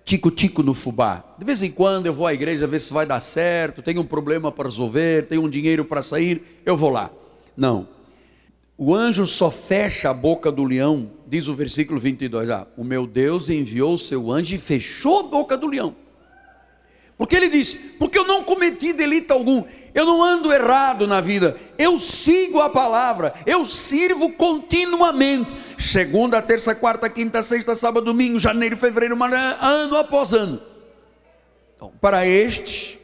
tico-tico 0.05 0.63
no 0.63 0.73
fubá. 0.73 1.35
De 1.37 1.43
vez 1.43 1.61
em 1.61 1.71
quando 1.71 2.05
eu 2.05 2.13
vou 2.13 2.25
à 2.25 2.33
igreja 2.33 2.65
ver 2.65 2.79
se 2.79 2.93
vai 2.93 3.05
dar 3.05 3.19
certo, 3.19 3.81
tenho 3.81 3.99
um 3.99 4.05
problema 4.05 4.49
para 4.49 4.69
resolver, 4.69 5.27
tenho 5.27 5.43
um 5.43 5.49
dinheiro 5.49 5.83
para 5.83 6.01
sair, 6.01 6.61
eu 6.65 6.77
vou 6.77 6.89
lá. 6.89 7.11
Não. 7.57 7.98
O 8.81 8.95
anjo 8.95 9.25
só 9.25 9.51
fecha 9.51 10.09
a 10.09 10.13
boca 10.13 10.49
do 10.49 10.63
leão, 10.63 11.11
diz 11.27 11.49
o 11.49 11.53
versículo 11.53 11.99
22. 11.99 12.49
Ah, 12.49 12.65
o 12.77 12.83
meu 12.85 13.05
Deus 13.05 13.49
enviou 13.49 13.95
o 13.95 13.99
seu 13.99 14.31
anjo 14.31 14.55
e 14.55 14.57
fechou 14.57 15.19
a 15.19 15.23
boca 15.23 15.57
do 15.57 15.67
leão. 15.67 15.93
Porque 17.17 17.35
ele 17.35 17.49
disse: 17.49 17.77
Porque 17.99 18.17
eu 18.17 18.25
não 18.25 18.41
cometi 18.41 18.93
delito 18.93 19.33
algum, 19.33 19.65
eu 19.93 20.05
não 20.05 20.23
ando 20.23 20.53
errado 20.53 21.05
na 21.05 21.19
vida, 21.19 21.59
eu 21.77 21.99
sigo 21.99 22.61
a 22.61 22.69
palavra, 22.69 23.33
eu 23.45 23.65
sirvo 23.65 24.31
continuamente. 24.31 25.53
Segunda, 25.77 26.41
terça, 26.41 26.73
quarta, 26.73 27.09
quinta, 27.09 27.43
sexta, 27.43 27.75
sábado, 27.75 28.05
domingo, 28.05 28.39
janeiro, 28.39 28.77
fevereiro, 28.77 29.17
ano 29.59 29.97
após 29.97 30.31
ano. 30.31 30.61
Então, 31.75 31.91
para 31.99 32.25
estes, 32.25 32.97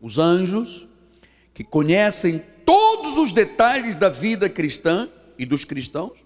os 0.00 0.16
anjos, 0.16 0.86
que 1.52 1.64
conhecem 1.64 2.40
todos 3.14 3.30
os 3.30 3.32
detalhes 3.32 3.94
da 3.94 4.08
vida 4.08 4.48
cristã 4.48 5.08
e 5.38 5.46
dos 5.46 5.64
cristãos, 5.64 6.18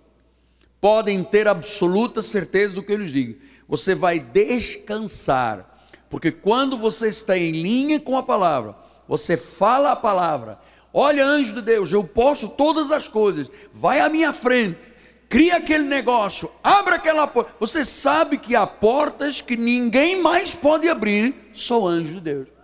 podem 0.81 1.23
ter 1.23 1.47
absoluta 1.47 2.23
certeza 2.23 2.75
do 2.75 2.83
que 2.83 2.93
eu 2.93 2.97
lhes 2.97 3.13
digo. 3.13 3.39
Você 3.69 3.95
vai 3.95 4.19
descansar 4.19 5.69
porque 6.09 6.33
quando 6.33 6.79
você 6.79 7.09
está 7.09 7.37
em 7.37 7.53
linha 7.53 8.01
com 8.01 8.17
a 8.17 8.23
palavra, 8.23 8.75
você 9.07 9.37
fala 9.37 9.93
a 9.93 9.97
palavra, 9.97 10.59
olha, 10.91 11.27
anjo 11.27 11.57
de 11.57 11.61
Deus, 11.61 11.93
eu 11.93 12.03
posso 12.03 12.49
todas 12.51 12.91
as 12.91 13.07
coisas, 13.07 13.51
vai 13.71 14.01
à 14.01 14.09
minha 14.09 14.33
frente, 14.33 14.89
cria 15.29 15.57
aquele 15.57 15.85
negócio, 15.85 16.51
abre 16.65 16.95
aquela 16.95 17.27
porta. 17.27 17.53
Você 17.61 17.85
sabe 17.85 18.39
que 18.39 18.57
há 18.57 18.67
portas 18.67 19.43
que 19.43 19.59
ninguém 19.59 20.23
mais 20.23 20.55
pode 20.55 20.89
abrir, 20.89 21.51
só 21.53 21.87
anjo 21.87 22.15
de 22.15 22.21
Deus. 22.21 22.58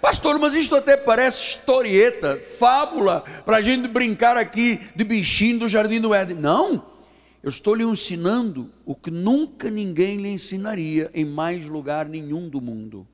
Pastor, 0.00 0.38
mas 0.38 0.54
isto 0.54 0.74
até 0.74 0.96
parece 0.96 1.42
historieta, 1.42 2.40
fábula, 2.58 3.22
para 3.44 3.58
a 3.58 3.62
gente 3.62 3.86
brincar 3.86 4.36
aqui 4.36 4.80
de 4.96 5.04
bichinho 5.04 5.60
do 5.60 5.68
jardim 5.68 6.00
do 6.00 6.14
Éden. 6.14 6.36
Não, 6.36 6.86
eu 7.42 7.50
estou 7.50 7.74
lhe 7.74 7.84
ensinando 7.84 8.70
o 8.86 8.94
que 8.94 9.10
nunca 9.10 9.70
ninguém 9.70 10.16
lhe 10.16 10.28
ensinaria 10.28 11.10
em 11.12 11.24
mais 11.24 11.66
lugar 11.66 12.06
nenhum 12.06 12.48
do 12.48 12.62
mundo. 12.62 13.06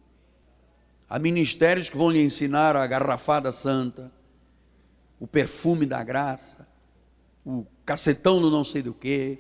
Há 1.11 1.19
ministérios 1.19 1.89
que 1.89 1.97
vão 1.97 2.11
lhe 2.11 2.23
ensinar 2.23 2.77
a 2.77 2.87
garrafada 2.87 3.51
santa, 3.51 4.13
o 5.19 5.27
perfume 5.27 5.87
da 5.87 6.05
graça, 6.05 6.69
o 7.45 7.67
cacetão 7.85 8.41
do 8.41 8.51
não 8.51 8.63
sei 8.63 8.83
do 8.83 8.95
que, 8.95 9.39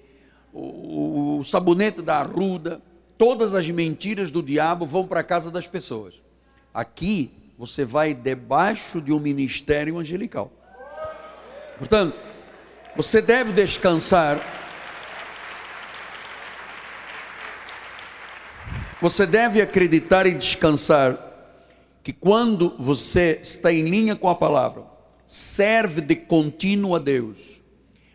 o, 0.52 1.38
o 1.38 1.44
sabonete 1.44 2.02
da 2.02 2.18
arruda, 2.18 2.80
todas 3.16 3.54
as 3.54 3.68
mentiras 3.68 4.32
do 4.32 4.42
diabo 4.42 4.84
vão 4.84 5.06
para 5.06 5.20
a 5.20 5.24
casa 5.24 5.50
das 5.50 5.66
pessoas. 5.66 6.25
Aqui 6.76 7.30
você 7.58 7.86
vai 7.86 8.12
debaixo 8.12 9.00
de 9.00 9.10
um 9.10 9.18
ministério 9.18 9.96
angelical. 9.96 10.52
Portanto, 11.78 12.14
você 12.94 13.22
deve 13.22 13.54
descansar 13.54 14.38
Você 19.00 19.26
deve 19.26 19.60
acreditar 19.60 20.26
e 20.26 20.34
descansar 20.34 21.18
que 22.02 22.14
quando 22.14 22.74
você 22.78 23.40
está 23.42 23.70
em 23.70 23.82
linha 23.82 24.16
com 24.16 24.28
a 24.28 24.34
palavra, 24.34 24.84
serve 25.26 26.00
de 26.00 26.16
contínuo 26.16 26.94
a 26.96 26.98
Deus, 26.98 27.62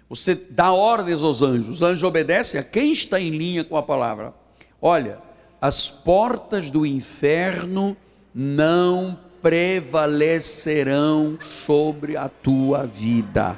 você 0.09 0.33
dá 0.33 0.71
ordens 0.73 1.21
aos 1.21 1.43
anjos, 1.43 1.69
os 1.69 1.81
anjos 1.83 2.01
obedecem 2.03 2.59
a 2.59 2.63
quem 2.63 2.91
está 2.91 3.19
em 3.19 3.29
linha 3.29 3.63
com 3.63 3.77
a 3.77 3.83
palavra. 3.83 4.33
Olha, 4.81 5.19
as 5.61 5.87
portas 5.87 6.71
do 6.71 6.83
inferno 6.83 7.95
não 8.33 9.19
prevalecerão 9.41 11.37
sobre 11.41 12.15
a 12.15 12.29
tua 12.29 12.85
vida. 12.85 13.57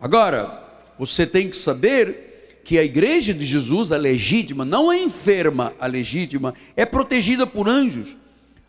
Agora, 0.00 0.64
você 0.98 1.26
tem 1.26 1.48
que 1.48 1.56
saber 1.56 2.60
que 2.64 2.78
a 2.78 2.84
igreja 2.84 3.32
de 3.32 3.46
Jesus, 3.46 3.92
a 3.92 3.96
legítima, 3.96 4.64
não 4.64 4.92
é 4.92 5.02
enferma, 5.02 5.72
a 5.80 5.86
legítima, 5.86 6.54
é 6.76 6.84
protegida 6.84 7.46
por 7.46 7.68
anjos. 7.68 8.16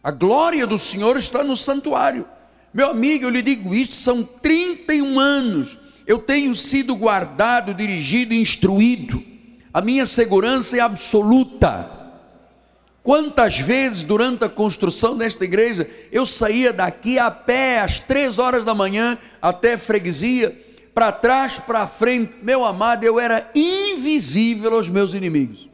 A 0.01 0.11
glória 0.11 0.65
do 0.65 0.77
Senhor 0.77 1.17
está 1.17 1.43
no 1.43 1.57
santuário. 1.57 2.25
Meu 2.73 2.91
amigo, 2.91 3.25
eu 3.25 3.29
lhe 3.29 3.41
digo 3.41 3.75
isso, 3.75 3.93
são 3.93 4.23
31 4.23 5.19
anos. 5.19 5.77
Eu 6.07 6.19
tenho 6.19 6.55
sido 6.55 6.95
guardado, 6.95 7.73
dirigido, 7.73 8.33
instruído. 8.33 9.23
A 9.73 9.81
minha 9.81 10.05
segurança 10.05 10.77
é 10.77 10.79
absoluta. 10.79 11.98
Quantas 13.01 13.59
vezes 13.59 14.03
durante 14.03 14.43
a 14.43 14.49
construção 14.49 15.17
desta 15.17 15.43
igreja 15.45 15.89
eu 16.11 16.25
saía 16.25 16.73
daqui 16.73 17.17
a 17.17 17.31
pé 17.31 17.79
às 17.79 17.99
três 17.99 18.37
horas 18.37 18.65
da 18.65 18.75
manhã 18.75 19.17
até 19.41 19.77
freguesia 19.77 20.65
para 20.93 21.11
trás, 21.11 21.59
para 21.59 21.87
frente, 21.87 22.37
meu 22.41 22.65
amado, 22.65 23.03
eu 23.03 23.19
era 23.19 23.49
invisível 23.55 24.75
aos 24.75 24.89
meus 24.89 25.13
inimigos. 25.13 25.69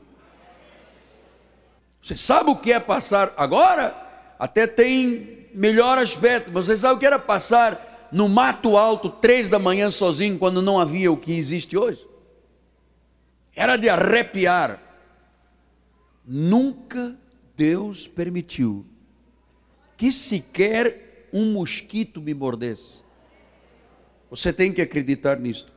Você 2.02 2.16
sabe 2.16 2.52
o 2.52 2.56
que 2.56 2.72
é 2.72 2.80
passar 2.80 3.34
agora? 3.36 4.06
até 4.40 4.68
tem 4.68 5.48
melhor 5.54 5.98
aspecto. 5.98 6.52
Você 6.52 6.78
sabe 6.78 6.96
o 6.96 7.00
que 7.00 7.06
era 7.06 7.20
passar 7.20 8.10
no 8.12 8.30
mato 8.30 8.78
alto 8.78 9.10
três 9.10 9.50
da 9.50 9.60
manhã 9.60 9.90
sozinho 9.90 10.38
quando 10.38 10.62
não 10.62 10.80
havia 10.80 11.12
o 11.12 11.18
que 11.18 11.36
existe 11.36 11.78
hoje? 11.78 12.06
Era 13.56 13.78
de 13.78 13.90
arrepiar. 13.90 14.80
Nunca 16.28 17.18
Deus 17.56 18.08
permitiu 18.08 18.86
que 19.98 20.12
sequer 20.12 21.30
um 21.32 21.54
mosquito 21.54 22.22
me 22.22 22.34
mordesse. 22.34 23.04
Você 24.30 24.52
tem 24.52 24.72
que 24.72 24.82
acreditar 24.82 25.40
nisto. 25.40 25.72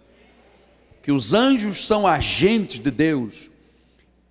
Que 1.02 1.12
os 1.12 1.32
anjos 1.32 1.86
são 1.86 2.06
agentes 2.06 2.80
de 2.80 2.90
Deus, 2.90 3.50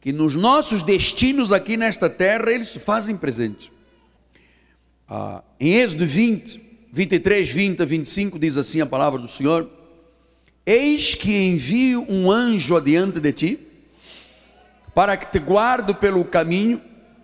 que 0.02 0.12
nos 0.12 0.36
nossos 0.36 0.84
destinos 0.84 1.52
aqui 1.52 1.78
nesta 1.78 2.10
terra 2.10 2.52
eles 2.52 2.70
se 2.70 2.80
fazem 2.80 3.16
presente. 3.16 3.72
Ah, 5.08 5.44
em 5.60 5.74
Êxodo 5.76 6.06
20, 6.06 6.62
23, 6.92 7.50
20 7.50 7.82
a 7.82 7.86
25, 7.86 8.38
diz 8.38 8.58
assim 8.58 8.82
a 8.82 8.86
palavra 8.86 9.20
do 9.20 9.28
Senhor: 9.28 9.70
Eis 10.66 11.16
que 11.16 11.46
envio 11.46 12.06
um 12.10 12.30
anjo 12.30 12.76
adiante 12.76 13.20
de 13.20 13.32
ti, 13.32 13.67
para 14.98 15.16
que 15.16 15.28
te 15.28 15.38
guarde 15.38 15.94
pelo 15.94 16.26
caminho, 16.26 16.82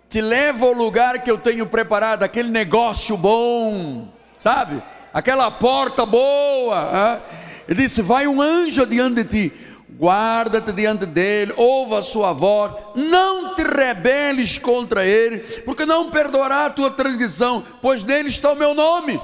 te 0.08 0.20
leve 0.20 0.64
ao 0.64 0.72
lugar 0.72 1.24
que 1.24 1.28
eu 1.28 1.36
tenho 1.36 1.66
preparado, 1.66 2.22
aquele 2.22 2.48
negócio 2.48 3.16
bom, 3.16 4.14
sabe? 4.38 4.80
Aquela 5.12 5.50
porta 5.50 6.06
boa. 6.06 7.20
Ele 7.68 7.82
disse: 7.82 8.00
Vai 8.00 8.28
um 8.28 8.40
anjo 8.40 8.82
adiante 8.82 9.24
de 9.24 9.48
ti, 9.48 9.52
guarda-te 9.98 10.70
diante 10.70 11.04
dele, 11.04 11.52
ouva 11.56 11.98
a 11.98 12.02
sua 12.02 12.32
voz, 12.32 12.74
não 12.94 13.56
te 13.56 13.64
rebeles 13.64 14.56
contra 14.56 15.04
ele, 15.04 15.38
porque 15.66 15.84
não 15.84 16.12
perdoará 16.12 16.66
a 16.66 16.70
tua 16.70 16.92
transgressão, 16.92 17.64
pois 17.82 18.04
nele 18.04 18.28
está 18.28 18.52
o 18.52 18.56
meu 18.56 18.72
nome. 18.72 19.20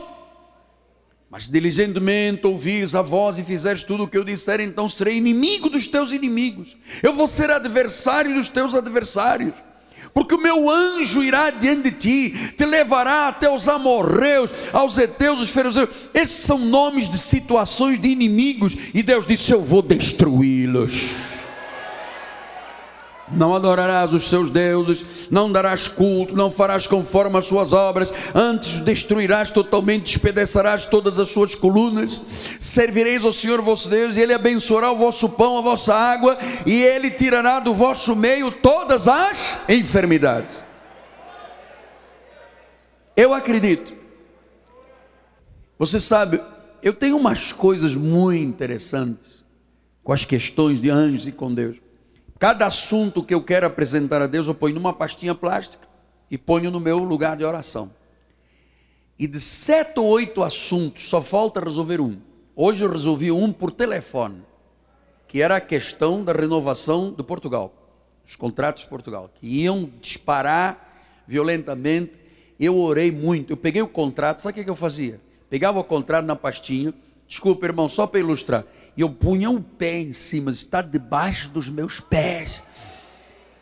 Mas 1.30 1.48
diligentemente 1.48 2.44
ouvires 2.44 2.96
a 2.96 3.02
voz 3.02 3.38
e 3.38 3.44
fizeres 3.44 3.84
tudo 3.84 4.02
o 4.02 4.08
que 4.08 4.18
eu 4.18 4.24
disser, 4.24 4.60
então 4.60 4.88
serei 4.88 5.16
inimigo 5.16 5.70
dos 5.70 5.86
teus 5.86 6.10
inimigos. 6.10 6.76
Eu 7.04 7.14
vou 7.14 7.28
ser 7.28 7.52
adversário 7.52 8.34
dos 8.34 8.48
teus 8.48 8.74
adversários. 8.74 9.54
Porque 10.12 10.34
o 10.34 10.42
meu 10.42 10.68
anjo 10.68 11.22
irá 11.22 11.50
diante 11.50 11.88
de 11.88 11.92
ti, 11.92 12.52
te 12.56 12.64
levará 12.64 13.28
até 13.28 13.48
os 13.48 13.68
amorreus, 13.68 14.50
aos 14.72 14.98
heteus, 14.98 15.40
os 15.40 15.50
fariseus. 15.50 15.88
Esses 16.12 16.44
são 16.44 16.58
nomes 16.58 17.08
de 17.08 17.16
situações 17.16 18.00
de 18.00 18.08
inimigos. 18.08 18.76
E 18.92 19.00
Deus 19.00 19.24
disse: 19.24 19.52
Eu 19.52 19.62
vou 19.62 19.82
destruí-los 19.82 21.30
não 23.32 23.54
adorarás 23.54 24.12
os 24.12 24.28
seus 24.28 24.50
deuses, 24.50 25.04
não 25.30 25.50
darás 25.50 25.88
culto, 25.88 26.36
não 26.36 26.50
farás 26.50 26.86
conforme 26.86 27.38
as 27.38 27.46
suas 27.46 27.72
obras, 27.72 28.12
antes 28.34 28.80
destruirás 28.80 29.50
totalmente, 29.50 30.04
despedaçarás 30.04 30.84
todas 30.84 31.18
as 31.18 31.28
suas 31.28 31.54
colunas, 31.54 32.20
servireis 32.58 33.24
ao 33.24 33.32
Senhor 33.32 33.60
vosso 33.60 33.88
Deus, 33.88 34.16
e 34.16 34.20
Ele 34.20 34.32
abençoará 34.32 34.90
o 34.90 34.96
vosso 34.96 35.28
pão, 35.30 35.58
a 35.58 35.62
vossa 35.62 35.94
água, 35.94 36.38
e 36.66 36.82
Ele 36.82 37.10
tirará 37.10 37.60
do 37.60 37.74
vosso 37.74 38.16
meio 38.16 38.50
todas 38.50 39.06
as 39.08 39.58
enfermidades. 39.68 40.50
Eu 43.16 43.34
acredito. 43.34 43.94
Você 45.78 46.00
sabe, 46.00 46.40
eu 46.82 46.92
tenho 46.92 47.16
umas 47.16 47.52
coisas 47.52 47.94
muito 47.94 48.42
interessantes 48.42 49.44
com 50.02 50.12
as 50.12 50.24
questões 50.24 50.80
de 50.80 50.90
anjos 50.90 51.26
e 51.26 51.32
com 51.32 51.52
Deus. 51.52 51.76
Cada 52.40 52.64
assunto 52.64 53.22
que 53.22 53.34
eu 53.34 53.42
quero 53.42 53.66
apresentar 53.66 54.22
a 54.22 54.26
Deus, 54.26 54.46
eu 54.46 54.54
ponho 54.54 54.74
numa 54.74 54.94
pastinha 54.94 55.34
plástica 55.34 55.86
e 56.30 56.38
ponho 56.38 56.70
no 56.70 56.80
meu 56.80 57.00
lugar 57.00 57.36
de 57.36 57.44
oração. 57.44 57.90
E 59.18 59.26
de 59.26 59.38
sete 59.38 60.00
ou 60.00 60.06
oito 60.06 60.42
assuntos, 60.42 61.06
só 61.06 61.20
falta 61.20 61.60
resolver 61.60 62.00
um. 62.00 62.16
Hoje 62.56 62.82
eu 62.82 62.90
resolvi 62.90 63.30
um 63.30 63.52
por 63.52 63.70
telefone, 63.70 64.40
que 65.28 65.42
era 65.42 65.56
a 65.56 65.60
questão 65.60 66.24
da 66.24 66.32
renovação 66.32 67.12
de 67.12 67.22
Portugal, 67.22 67.74
os 68.26 68.36
contratos 68.36 68.84
de 68.84 68.88
Portugal, 68.88 69.30
que 69.34 69.46
iam 69.46 69.90
disparar 70.00 71.22
violentamente. 71.28 72.22
Eu 72.58 72.78
orei 72.78 73.12
muito, 73.12 73.52
eu 73.52 73.56
peguei 73.58 73.82
o 73.82 73.88
contrato, 73.88 74.40
sabe 74.40 74.58
o 74.58 74.64
que 74.64 74.70
eu 74.70 74.74
fazia? 74.74 75.20
Pegava 75.50 75.78
o 75.78 75.84
contrato 75.84 76.24
na 76.24 76.34
pastinha, 76.34 76.94
desculpa 77.28 77.66
irmão, 77.66 77.86
só 77.86 78.06
para 78.06 78.20
ilustrar 78.20 78.64
e 79.00 79.02
eu 79.02 79.08
punha 79.08 79.48
um 79.48 79.62
pé 79.62 79.96
em 79.96 80.12
cima, 80.12 80.50
está 80.50 80.82
debaixo 80.82 81.48
dos 81.48 81.70
meus 81.70 82.00
pés. 82.00 82.62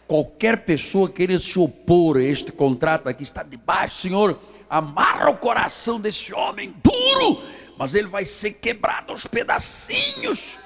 Qualquer 0.05 0.65
pessoa 0.65 1.09
queira 1.09 1.39
se 1.39 1.57
opor 1.61 2.17
a 2.17 2.23
este 2.25 2.51
contrato 2.51 3.09
aqui, 3.09 3.23
está 3.23 3.45
debaixo, 3.45 4.01
Senhor, 4.01 4.41
amarra 4.69 5.31
o 5.31 5.37
coração 5.37 6.01
desse 6.01 6.35
homem 6.35 6.75
duro, 6.83 7.41
mas 7.79 7.95
ele 7.95 8.09
vai 8.09 8.25
ser 8.25 8.55
quebrado 8.55 9.13
aos 9.13 9.29
pedacinhos. 9.29 10.59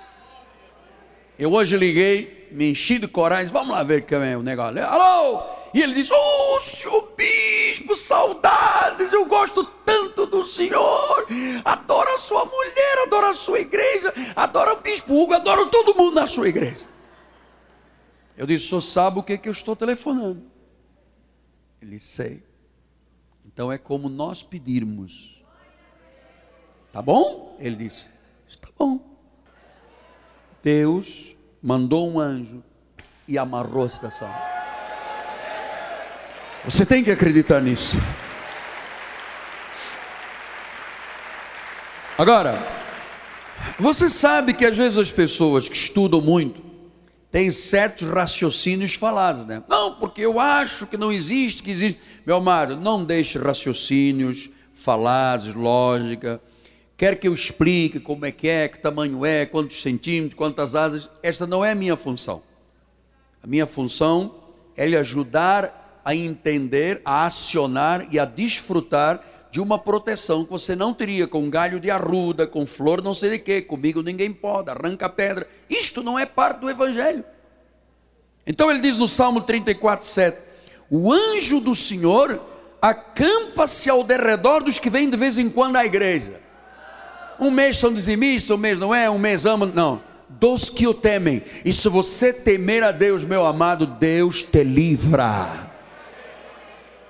Eu 1.38 1.52
hoje 1.52 1.76
liguei, 1.76 2.48
me 2.50 2.70
enchi 2.70 2.98
de 2.98 3.06
coragem, 3.06 3.52
vamos 3.52 3.72
lá 3.72 3.82
ver 3.82 4.06
que 4.06 4.14
é 4.14 4.38
o 4.38 4.42
negócio. 4.42 4.82
Alô? 4.82 5.42
E 5.74 5.80
ele 5.80 5.94
disse: 5.94 6.12
Oh, 6.12 6.60
senhor 6.60 7.12
bispo, 7.16 7.96
saudades, 7.96 9.12
eu 9.12 9.24
gosto 9.26 9.64
tanto 9.64 10.26
do 10.26 10.44
senhor, 10.44 11.26
adoro 11.64 12.10
a 12.10 12.18
sua 12.18 12.44
mulher, 12.44 12.98
adoro 13.06 13.26
a 13.26 13.34
sua 13.34 13.60
igreja, 13.60 14.12
adoro 14.36 14.74
o 14.74 14.80
bispo 14.80 15.14
Hugo, 15.14 15.34
adoro 15.34 15.70
todo 15.70 15.94
mundo 15.94 16.14
na 16.14 16.26
sua 16.26 16.48
igreja. 16.48 16.86
Eu 18.36 18.46
disse: 18.46 18.66
O 18.66 18.68
senhor 18.68 18.80
sabe 18.80 19.18
o 19.18 19.22
que, 19.22 19.38
que 19.38 19.48
eu 19.48 19.52
estou 19.52 19.74
telefonando? 19.74 20.42
Ele 21.80 21.98
Sei. 21.98 22.42
Então 23.44 23.70
é 23.70 23.76
como 23.76 24.08
nós 24.08 24.42
pedirmos. 24.42 25.42
Tá 26.92 27.02
bom? 27.02 27.56
Ele 27.58 27.76
disse: 27.76 28.08
Está 28.48 28.68
bom. 28.78 29.00
Deus 30.62 31.36
mandou 31.62 32.10
um 32.10 32.20
anjo 32.20 32.62
e 33.26 33.36
amarrou 33.36 33.84
a 33.84 33.88
situação. 33.88 34.28
Você 36.64 36.86
tem 36.86 37.02
que 37.02 37.10
acreditar 37.10 37.60
nisso. 37.60 37.96
Agora, 42.16 42.56
você 43.76 44.08
sabe 44.08 44.54
que 44.54 44.64
às 44.64 44.76
vezes 44.76 44.96
as 44.96 45.10
pessoas 45.10 45.68
que 45.68 45.74
estudam 45.74 46.20
muito 46.20 46.62
têm 47.32 47.50
certos 47.50 48.06
raciocínios 48.08 48.94
falados, 48.94 49.44
né? 49.44 49.60
Não, 49.68 49.96
porque 49.96 50.20
eu 50.20 50.38
acho 50.38 50.86
que 50.86 50.96
não 50.96 51.10
existe, 51.10 51.64
que 51.64 51.70
existe. 51.72 52.00
Meu 52.24 52.36
amado, 52.36 52.76
não 52.76 53.04
deixe 53.04 53.40
raciocínios 53.40 54.48
falados, 54.72 55.52
lógica. 55.52 56.40
Quer 56.96 57.18
que 57.18 57.26
eu 57.26 57.34
explique 57.34 57.98
como 57.98 58.24
é 58.24 58.30
que 58.30 58.46
é, 58.46 58.68
que 58.68 58.78
tamanho 58.78 59.26
é, 59.26 59.44
quantos 59.44 59.82
centímetros, 59.82 60.38
quantas 60.38 60.76
asas. 60.76 61.10
Esta 61.24 61.44
não 61.44 61.64
é 61.64 61.72
a 61.72 61.74
minha 61.74 61.96
função. 61.96 62.40
A 63.42 63.48
minha 63.48 63.66
função 63.66 64.36
é 64.76 64.86
lhe 64.86 64.96
ajudar 64.96 65.81
a 66.04 66.14
entender, 66.14 67.00
a 67.04 67.26
acionar 67.26 68.06
e 68.10 68.18
a 68.18 68.24
desfrutar 68.24 69.20
de 69.50 69.60
uma 69.60 69.78
proteção 69.78 70.44
que 70.44 70.50
você 70.50 70.74
não 70.74 70.94
teria 70.94 71.26
com 71.26 71.50
galho 71.50 71.78
de 71.78 71.90
arruda, 71.90 72.46
com 72.46 72.66
flor 72.66 73.02
não 73.02 73.12
sei 73.12 73.30
de 73.30 73.38
quê, 73.38 73.60
comigo 73.60 74.02
ninguém 74.02 74.32
pode, 74.32 74.70
arranca 74.70 75.08
pedra. 75.08 75.46
Isto 75.68 76.02
não 76.02 76.18
é 76.18 76.24
parte 76.24 76.60
do 76.60 76.70
Evangelho. 76.70 77.22
Então 78.46 78.70
ele 78.70 78.80
diz 78.80 78.96
no 78.96 79.06
Salmo 79.06 79.42
34, 79.42 80.06
7: 80.06 80.38
O 80.90 81.12
anjo 81.12 81.60
do 81.60 81.74
Senhor 81.74 82.40
acampa-se 82.80 83.90
ao 83.90 84.02
derredor 84.02 84.64
dos 84.64 84.78
que 84.78 84.88
vêm 84.88 85.10
de 85.10 85.18
vez 85.18 85.36
em 85.36 85.50
quando 85.50 85.76
à 85.76 85.84
igreja. 85.84 86.40
Um 87.38 87.50
mês 87.50 87.76
são 87.78 87.92
dizimistas, 87.92 88.50
um 88.56 88.60
mês 88.60 88.78
não 88.78 88.94
é, 88.94 89.10
um 89.10 89.18
mês 89.18 89.44
amam, 89.44 89.70
não. 89.72 90.02
Dos 90.30 90.70
que 90.70 90.86
o 90.86 90.94
temem. 90.94 91.42
E 91.62 91.72
se 91.74 91.88
você 91.90 92.32
temer 92.32 92.82
a 92.82 92.90
Deus, 92.90 93.22
meu 93.22 93.44
amado, 93.44 93.84
Deus 93.84 94.42
te 94.42 94.64
livra 94.64 95.71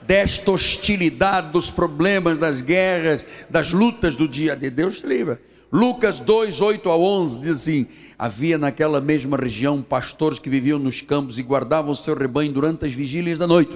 desta 0.07 0.51
hostilidade, 0.51 1.53
dos 1.53 1.71
problemas, 1.71 2.38
das 2.38 2.61
guerras, 2.61 3.25
das 3.49 3.73
lutas 3.73 4.17
do 4.17 4.29
dia 4.29 4.57
de 4.57 4.71
Deus 4.71 5.01
te. 5.01 5.38
Lucas 5.71 6.21
2, 6.21 6.61
8 6.61 6.91
a 6.91 6.97
11 6.97 7.41
diz 7.41 7.51
assim: 7.53 7.87
Havia 8.19 8.59
naquela 8.59 9.01
mesma 9.01 9.37
região 9.37 9.83
pastores 9.83 10.38
que 10.38 10.51
viviam 10.51 10.79
nos 10.79 11.01
campos 11.01 11.38
e 11.38 11.43
guardavam 11.43 11.95
seu 11.95 12.15
rebanho 12.15 12.53
durante 12.53 12.85
as 12.85 12.93
vigílias 12.93 13.38
da 13.38 13.47
noite. 13.47 13.73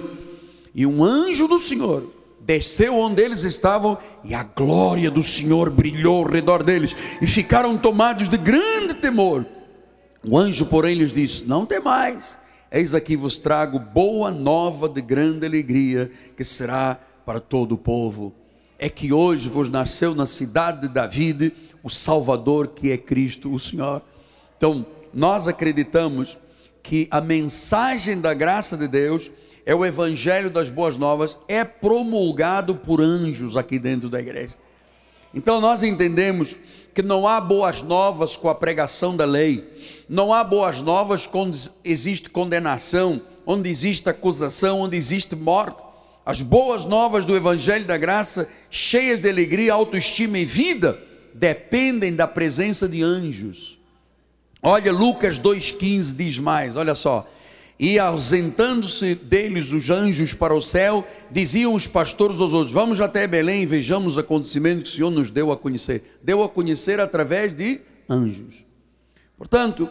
E 0.75 0.85
um 0.85 1.03
anjo 1.03 1.47
do 1.47 1.57
Senhor 1.57 2.13
desceu 2.39 2.95
onde 2.95 3.21
eles 3.21 3.43
estavam 3.43 3.97
e 4.23 4.33
a 4.33 4.43
glória 4.43 5.09
do 5.09 5.23
Senhor 5.23 5.69
brilhou 5.69 6.23
ao 6.23 6.31
redor 6.31 6.63
deles 6.63 6.95
e 7.21 7.27
ficaram 7.27 7.77
tomados 7.77 8.29
de 8.29 8.37
grande 8.37 8.93
temor. 8.93 9.45
O 10.23 10.37
anjo, 10.37 10.65
porém, 10.65 10.95
lhes 10.95 11.11
disse: 11.11 11.45
Não 11.45 11.65
temais 11.65 12.37
Eis 12.69 12.93
aqui 12.93 13.15
vos 13.15 13.37
trago 13.37 13.79
boa 13.79 14.29
nova 14.29 14.89
de 14.89 15.01
grande 15.01 15.45
alegria, 15.45 16.11
que 16.35 16.43
será 16.43 16.99
para 17.25 17.39
todo 17.39 17.73
o 17.73 17.77
povo. 17.77 18.33
É 18.77 18.89
que 18.89 19.13
hoje 19.13 19.47
vos 19.47 19.69
nasceu 19.69 20.13
na 20.13 20.25
cidade 20.25 20.81
de 20.81 20.89
David 20.89 21.53
o 21.81 21.89
Salvador, 21.89 22.67
que 22.69 22.91
é 22.91 22.97
Cristo, 22.97 23.53
o 23.53 23.57
Senhor. 23.59 24.01
Então, 24.57 24.85
nós 25.13 25.47
acreditamos 25.47 26.37
que 26.83 27.07
a 27.09 27.21
mensagem 27.21 28.19
da 28.19 28.33
graça 28.33 28.75
de 28.75 28.87
Deus 28.87 29.31
é 29.65 29.73
o 29.73 29.85
evangelho 29.85 30.49
das 30.49 30.69
boas 30.69 30.97
novas, 30.97 31.39
é 31.47 31.63
promulgado 31.63 32.75
por 32.75 32.99
anjos 32.99 33.55
aqui 33.55 33.79
dentro 33.79 34.09
da 34.09 34.19
igreja. 34.19 34.55
Então 35.33 35.59
nós 35.61 35.83
entendemos 35.83 36.55
que 36.97 37.03
não 37.03 37.27
há 37.27 37.39
boas 37.39 37.83
novas 37.83 38.35
com 38.35 38.49
a 38.49 38.55
pregação 38.55 39.15
da 39.15 39.23
lei, 39.23 39.63
não 40.09 40.33
há 40.33 40.43
boas 40.43 40.81
novas 40.81 41.27
quando 41.27 41.55
existe 41.83 42.27
condenação, 42.27 43.21
onde 43.45 43.69
existe 43.69 44.09
acusação, 44.09 44.79
onde 44.81 44.97
existe 44.97 45.35
morte. 45.35 45.83
As 46.25 46.41
boas 46.41 46.85
novas 46.85 47.23
do 47.23 47.35
Evangelho 47.35 47.85
da 47.85 47.99
Graça, 47.99 48.49
cheias 48.71 49.19
de 49.19 49.29
alegria, 49.29 49.73
autoestima 49.73 50.39
e 50.39 50.45
vida, 50.45 50.99
dependem 51.35 52.15
da 52.15 52.25
presença 52.25 52.89
de 52.89 53.03
anjos. 53.03 53.77
Olha, 54.63 54.91
Lucas 54.91 55.37
2,15 55.37 56.15
diz 56.15 56.39
mais: 56.39 56.75
olha 56.75 56.95
só. 56.95 57.29
E 57.79 57.99
ausentando-se 57.99 59.13
deles 59.13 59.71
os 59.71 59.89
anjos 59.89 60.33
para 60.33 60.55
o 60.55 60.61
céu, 60.61 61.07
diziam 61.29 61.75
os 61.75 61.85
pastores 61.85 62.41
aos 62.41 62.51
outros: 62.51 62.73
Vamos 62.73 62.99
até 62.99 63.27
Belém 63.27 63.63
e 63.63 63.67
vejamos 63.67 64.17
o 64.17 64.19
acontecimento 64.19 64.83
que 64.83 64.89
o 64.89 64.93
Senhor 64.93 65.11
nos 65.11 65.29
deu 65.29 65.51
a 65.51 65.57
conhecer. 65.57 66.17
Deu 66.23 66.43
a 66.43 66.49
conhecer 66.49 66.99
através 66.99 67.55
de 67.55 67.79
anjos. 68.09 68.65
Portanto, 69.37 69.87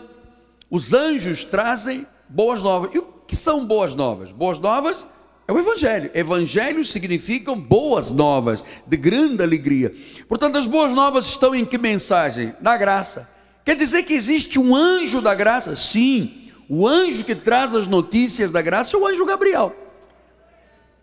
os 0.68 0.92
anjos 0.92 1.44
trazem 1.44 2.05
boas 2.29 2.62
novas. 2.62 2.90
E 2.92 2.99
o 2.99 3.03
que 3.27 3.37
são 3.37 3.64
boas 3.64 3.94
novas? 3.94 4.33
Boas 4.33 4.59
novas 4.59 5.09
é 5.46 5.53
o 5.53 5.59
Evangelho. 5.59 6.11
Evangelho 6.12 6.85
significam 6.85 7.61
boas 7.61 8.11
novas, 8.11 8.64
de 8.85 8.96
grande 8.96 9.44
alegria. 9.44 9.94
Portanto, 10.29 10.59
as 10.59 10.66
boas 10.66 10.92
novas 10.92 11.27
estão 11.27 11.55
em 11.55 11.64
que 11.64 11.79
mensagem? 11.79 12.53
Na 12.61 12.77
graça. 12.77 13.29
Quer 13.64 13.77
dizer 13.77 14.03
que 14.03 14.12
existe 14.12 14.59
um 14.59 14.75
anjo 14.75 15.20
da 15.20 15.35
graça? 15.35 15.77
Sim. 15.77 16.45
O 16.68 16.87
anjo 16.87 17.24
que 17.24 17.35
traz 17.35 17.74
as 17.74 17.87
notícias 17.87 18.50
da 18.50 18.61
graça 18.61 18.96
é 18.96 19.00
o 19.00 19.07
anjo 19.07 19.24
Gabriel. 19.24 19.74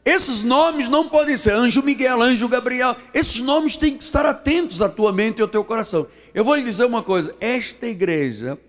Esses 0.06 0.41
nomes 0.41 0.89
não 0.89 1.08
podem 1.08 1.38
ser 1.38 1.54
anjo 1.54 1.82
Miguel, 1.82 2.21
anjo 2.21 2.49
Gabriel. 2.49 2.95
Esses 3.13 3.39
nomes 3.39 3.78
têm 3.78 3.95
que 3.95 4.04
estar 4.04 4.26
atentos 4.26 4.82
à 4.82 4.89
tua 4.89 5.13
mente 5.13 5.39
e 5.39 5.41
ao 5.41 5.47
teu 5.47 5.63
coração. 5.63 6.08
Eu 6.34 6.43
vou 6.43 6.56
lhe 6.56 6.63
dizer 6.63 6.84
uma 6.86 7.02
coisa: 7.02 7.34
esta 7.39 7.88
igreja 7.88 8.60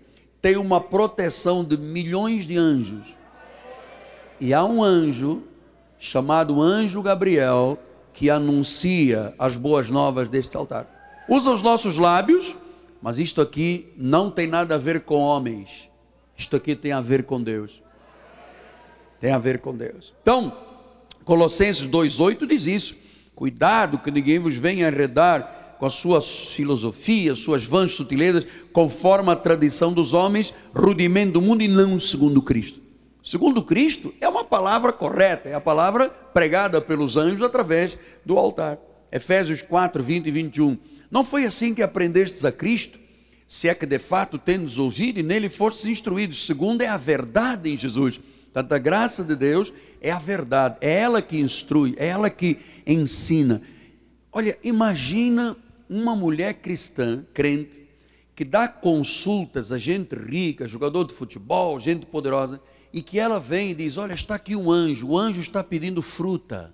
tem 0.41 0.55
uma 0.55 0.79
proteção 0.79 1.63
de 1.63 1.77
milhões 1.77 2.47
de 2.47 2.57
anjos. 2.57 3.15
E 4.39 4.53
há 4.53 4.63
um 4.63 4.81
anjo 4.81 5.43
chamado 5.99 6.61
Anjo 6.61 7.01
Gabriel 7.01 7.77
que 8.13 8.29
anuncia 8.29 9.33
as 9.37 9.57
boas 9.57 9.89
novas 9.89 10.29
deste 10.29 10.55
altar. 10.55 10.87
Usa 11.27 11.51
os 11.51 11.61
nossos 11.61 11.97
lábios, 11.97 12.55
mas 13.01 13.17
isto 13.19 13.41
aqui 13.41 13.91
não 13.97 14.31
tem 14.31 14.47
nada 14.47 14.75
a 14.75 14.77
ver 14.77 15.01
com 15.01 15.17
homens. 15.17 15.89
Isto 16.37 16.55
aqui 16.55 16.75
tem 16.75 16.91
a 16.91 17.01
ver 17.01 17.23
com 17.23 17.41
Deus. 17.41 17.81
Tem 19.19 19.31
a 19.31 19.37
ver 19.37 19.59
com 19.59 19.75
Deus. 19.75 20.13
Então, 20.21 20.55
Colossenses 21.23 21.87
2,8 21.87 22.45
diz 22.45 22.67
isso. 22.67 22.97
Cuidado 23.33 23.99
que 23.99 24.11
ninguém 24.11 24.39
vos 24.39 24.55
venha 24.55 24.87
arredar 24.87 25.75
com 25.79 25.85
as 25.85 25.95
suas 25.95 26.53
filosofias, 26.53 27.39
suas 27.39 27.65
vãs 27.65 27.91
sutilezas, 27.91 28.47
conforme 28.71 29.31
a 29.31 29.35
tradição 29.35 29.91
dos 29.91 30.13
homens, 30.13 30.53
rudimento 30.73 31.33
do 31.33 31.41
mundo 31.41 31.61
e 31.61 31.67
não 31.67 31.99
segundo 31.99 32.41
Cristo. 32.41 32.79
Segundo 33.21 33.63
Cristo 33.63 34.13
é 34.21 34.29
uma 34.29 34.43
palavra 34.43 34.93
correta, 34.93 35.49
é 35.49 35.55
a 35.55 35.59
palavra 35.59 36.09
pregada 36.09 36.79
pelos 36.79 37.17
anjos 37.17 37.41
através 37.41 37.97
do 38.23 38.37
altar. 38.37 38.77
Efésios 39.11 39.61
4, 39.61 40.03
20 40.03 40.27
e 40.27 40.31
21. 40.31 40.77
Não 41.09 41.23
foi 41.23 41.45
assim 41.45 41.73
que 41.73 41.81
aprendestes 41.81 42.45
a 42.45 42.51
Cristo? 42.51 42.99
Se 43.47 43.69
é 43.69 43.75
que 43.75 43.85
de 43.85 43.99
fato 43.99 44.37
tendes 44.37 44.77
ouvido 44.77 45.19
e 45.19 45.23
nele 45.23 45.49
fostes 45.49 45.85
instruídos. 45.85 46.45
Segundo 46.45 46.81
é 46.81 46.87
a 46.87 46.97
verdade 46.97 47.71
em 47.71 47.77
Jesus. 47.77 48.19
Portanto, 48.45 48.71
a 48.71 48.79
graça 48.79 49.23
de 49.23 49.35
Deus 49.35 49.73
é 50.01 50.11
a 50.11 50.19
verdade, 50.19 50.77
é 50.81 50.99
ela 50.99 51.21
que 51.21 51.37
instrui, 51.37 51.95
é 51.97 52.07
ela 52.07 52.29
que 52.29 52.59
ensina. 52.85 53.61
Olha, 54.31 54.57
imagina 54.63 55.57
uma 55.89 56.15
mulher 56.15 56.55
cristã, 56.55 57.25
crente, 57.33 57.83
que 58.35 58.43
dá 58.43 58.67
consultas 58.67 59.71
a 59.71 59.77
gente 59.77 60.15
rica, 60.15 60.67
jogador 60.67 61.05
de 61.05 61.13
futebol, 61.13 61.79
gente 61.79 62.05
poderosa, 62.05 62.61
e 62.93 63.01
que 63.01 63.19
ela 63.19 63.39
vem 63.39 63.71
e 63.71 63.73
diz: 63.75 63.97
Olha, 63.97 64.13
está 64.13 64.35
aqui 64.35 64.55
um 64.55 64.71
anjo, 64.71 65.07
o 65.07 65.17
anjo 65.17 65.41
está 65.41 65.63
pedindo 65.63 66.01
fruta, 66.01 66.73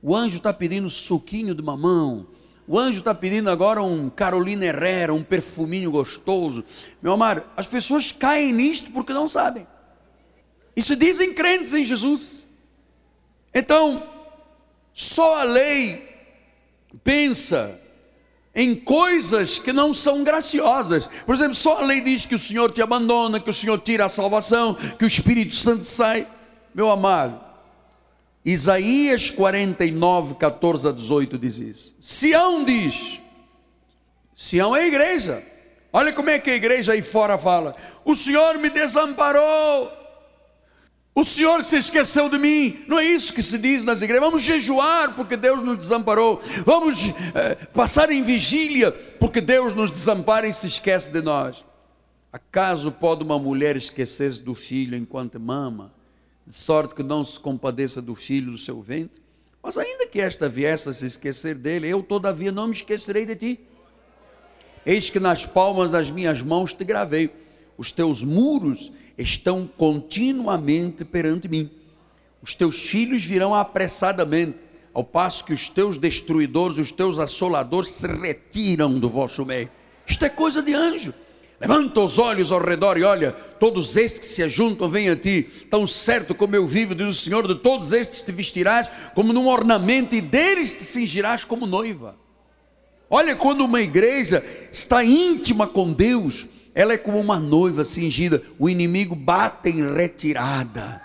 o 0.00 0.14
anjo 0.14 0.36
está 0.36 0.52
pedindo 0.52 0.88
suquinho 0.88 1.54
de 1.54 1.62
mamão, 1.62 2.28
o 2.72 2.78
anjo 2.78 3.00
está 3.00 3.12
pedindo 3.12 3.50
agora 3.50 3.82
um 3.82 4.08
Carolina 4.08 4.64
Herrera, 4.64 5.12
um 5.12 5.24
perfuminho 5.24 5.90
gostoso. 5.90 6.64
Meu 7.02 7.14
amado, 7.14 7.42
as 7.56 7.66
pessoas 7.66 8.12
caem 8.12 8.52
nisto 8.52 8.92
porque 8.92 9.12
não 9.12 9.28
sabem. 9.28 9.66
E 10.76 10.80
se 10.80 10.94
dizem 10.94 11.34
crentes 11.34 11.74
em 11.74 11.84
Jesus. 11.84 12.48
Então, 13.52 14.08
só 14.94 15.40
a 15.40 15.42
lei 15.42 16.14
pensa 17.02 17.76
em 18.54 18.76
coisas 18.76 19.58
que 19.58 19.72
não 19.72 19.92
são 19.92 20.22
graciosas. 20.22 21.10
Por 21.26 21.34
exemplo, 21.34 21.56
só 21.56 21.78
a 21.78 21.84
lei 21.84 22.00
diz 22.02 22.24
que 22.24 22.36
o 22.36 22.38
Senhor 22.38 22.70
te 22.70 22.80
abandona, 22.80 23.40
que 23.40 23.50
o 23.50 23.54
Senhor 23.54 23.80
tira 23.80 24.04
a 24.04 24.08
salvação, 24.08 24.76
que 24.96 25.04
o 25.04 25.08
Espírito 25.08 25.56
Santo 25.56 25.82
sai. 25.82 26.24
Meu 26.72 26.88
amado, 26.88 27.49
Isaías 28.44 29.30
49, 29.30 30.34
14 30.36 30.88
a 30.88 30.92
18 30.92 31.38
diz 31.38 31.58
isso. 31.58 31.96
Sião 32.00 32.64
diz, 32.64 33.20
Sião 34.34 34.74
é 34.74 34.82
a 34.82 34.86
igreja. 34.86 35.44
Olha 35.92 36.12
como 36.12 36.30
é 36.30 36.38
que 36.38 36.50
a 36.50 36.56
igreja 36.56 36.92
aí 36.92 37.02
fora 37.02 37.36
fala: 37.36 37.76
O 38.04 38.14
Senhor 38.14 38.56
me 38.58 38.70
desamparou, 38.70 39.92
o 41.14 41.24
Senhor 41.24 41.62
se 41.64 41.76
esqueceu 41.76 42.28
de 42.28 42.38
mim. 42.38 42.84
Não 42.86 42.98
é 42.98 43.04
isso 43.04 43.34
que 43.34 43.42
se 43.42 43.58
diz 43.58 43.84
nas 43.84 44.00
igrejas. 44.00 44.24
Vamos 44.24 44.42
jejuar 44.42 45.14
porque 45.14 45.36
Deus 45.36 45.62
nos 45.62 45.76
desamparou. 45.76 46.40
Vamos 46.64 47.08
eh, 47.34 47.56
passar 47.74 48.10
em 48.10 48.22
vigília 48.22 48.92
porque 48.92 49.40
Deus 49.40 49.74
nos 49.74 49.90
desampara 49.90 50.46
e 50.46 50.52
se 50.52 50.66
esquece 50.66 51.12
de 51.12 51.20
nós. 51.20 51.64
Acaso 52.32 52.92
pode 52.92 53.24
uma 53.24 53.38
mulher 53.38 53.76
esquecer-se 53.76 54.42
do 54.42 54.54
filho 54.54 54.96
enquanto 54.96 55.38
mama? 55.40 55.92
De 56.50 56.56
sorte 56.56 56.96
que 56.96 57.02
não 57.04 57.22
se 57.22 57.38
compadeça 57.38 58.02
do 58.02 58.16
filho 58.16 58.50
do 58.50 58.58
seu 58.58 58.82
ventre. 58.82 59.22
Mas 59.62 59.78
ainda 59.78 60.08
que 60.08 60.20
esta 60.20 60.48
viesse 60.48 60.88
a 60.88 60.92
se 60.92 61.06
esquecer 61.06 61.54
dele, 61.54 61.86
eu 61.86 62.02
todavia 62.02 62.50
não 62.50 62.66
me 62.66 62.74
esquecerei 62.74 63.24
de 63.24 63.36
ti. 63.36 63.60
Eis 64.84 65.08
que 65.08 65.20
nas 65.20 65.46
palmas 65.46 65.92
das 65.92 66.10
minhas 66.10 66.42
mãos 66.42 66.72
te 66.72 66.82
gravei, 66.82 67.30
os 67.78 67.92
teus 67.92 68.24
muros 68.24 68.92
estão 69.16 69.64
continuamente 69.64 71.04
perante 71.04 71.46
mim. 71.46 71.70
Os 72.42 72.52
teus 72.52 72.88
filhos 72.88 73.22
virão 73.22 73.54
apressadamente, 73.54 74.64
ao 74.92 75.04
passo 75.04 75.44
que 75.44 75.52
os 75.52 75.68
teus 75.68 75.98
destruidores, 75.98 76.78
os 76.78 76.90
teus 76.90 77.20
assoladores 77.20 77.90
se 77.90 78.08
retiram 78.08 78.98
do 78.98 79.08
vosso 79.08 79.46
meio. 79.46 79.70
Isto 80.04 80.24
é 80.24 80.28
coisa 80.28 80.60
de 80.60 80.74
anjo. 80.74 81.14
Levanta 81.60 82.00
os 82.00 82.18
olhos 82.18 82.50
ao 82.50 82.58
redor 82.58 82.96
e 82.96 83.02
olha, 83.02 83.32
todos 83.32 83.94
estes 83.98 84.20
que 84.20 84.26
se 84.26 84.42
ajuntam 84.42 84.88
vêm 84.88 85.10
a 85.10 85.16
ti. 85.16 85.42
Tão 85.68 85.86
certo 85.86 86.34
como 86.34 86.56
eu 86.56 86.66
vivo, 86.66 86.94
diz 86.94 87.06
o 87.06 87.12
Senhor, 87.12 87.46
de 87.46 87.54
todos 87.54 87.92
estes 87.92 88.22
te 88.22 88.32
vestirás 88.32 88.90
como 89.14 89.30
num 89.30 89.46
ornamento 89.46 90.14
e 90.14 90.22
deles 90.22 90.72
te 90.72 90.82
cingirás 90.82 91.44
como 91.44 91.66
noiva. 91.66 92.16
Olha, 93.10 93.36
quando 93.36 93.60
uma 93.62 93.82
igreja 93.82 94.42
está 94.72 95.04
íntima 95.04 95.66
com 95.66 95.92
Deus, 95.92 96.46
ela 96.74 96.94
é 96.94 96.96
como 96.96 97.20
uma 97.20 97.38
noiva 97.38 97.84
cingida. 97.84 98.42
O 98.58 98.66
inimigo 98.66 99.14
bate 99.14 99.68
em 99.68 99.92
retirada. 99.92 101.02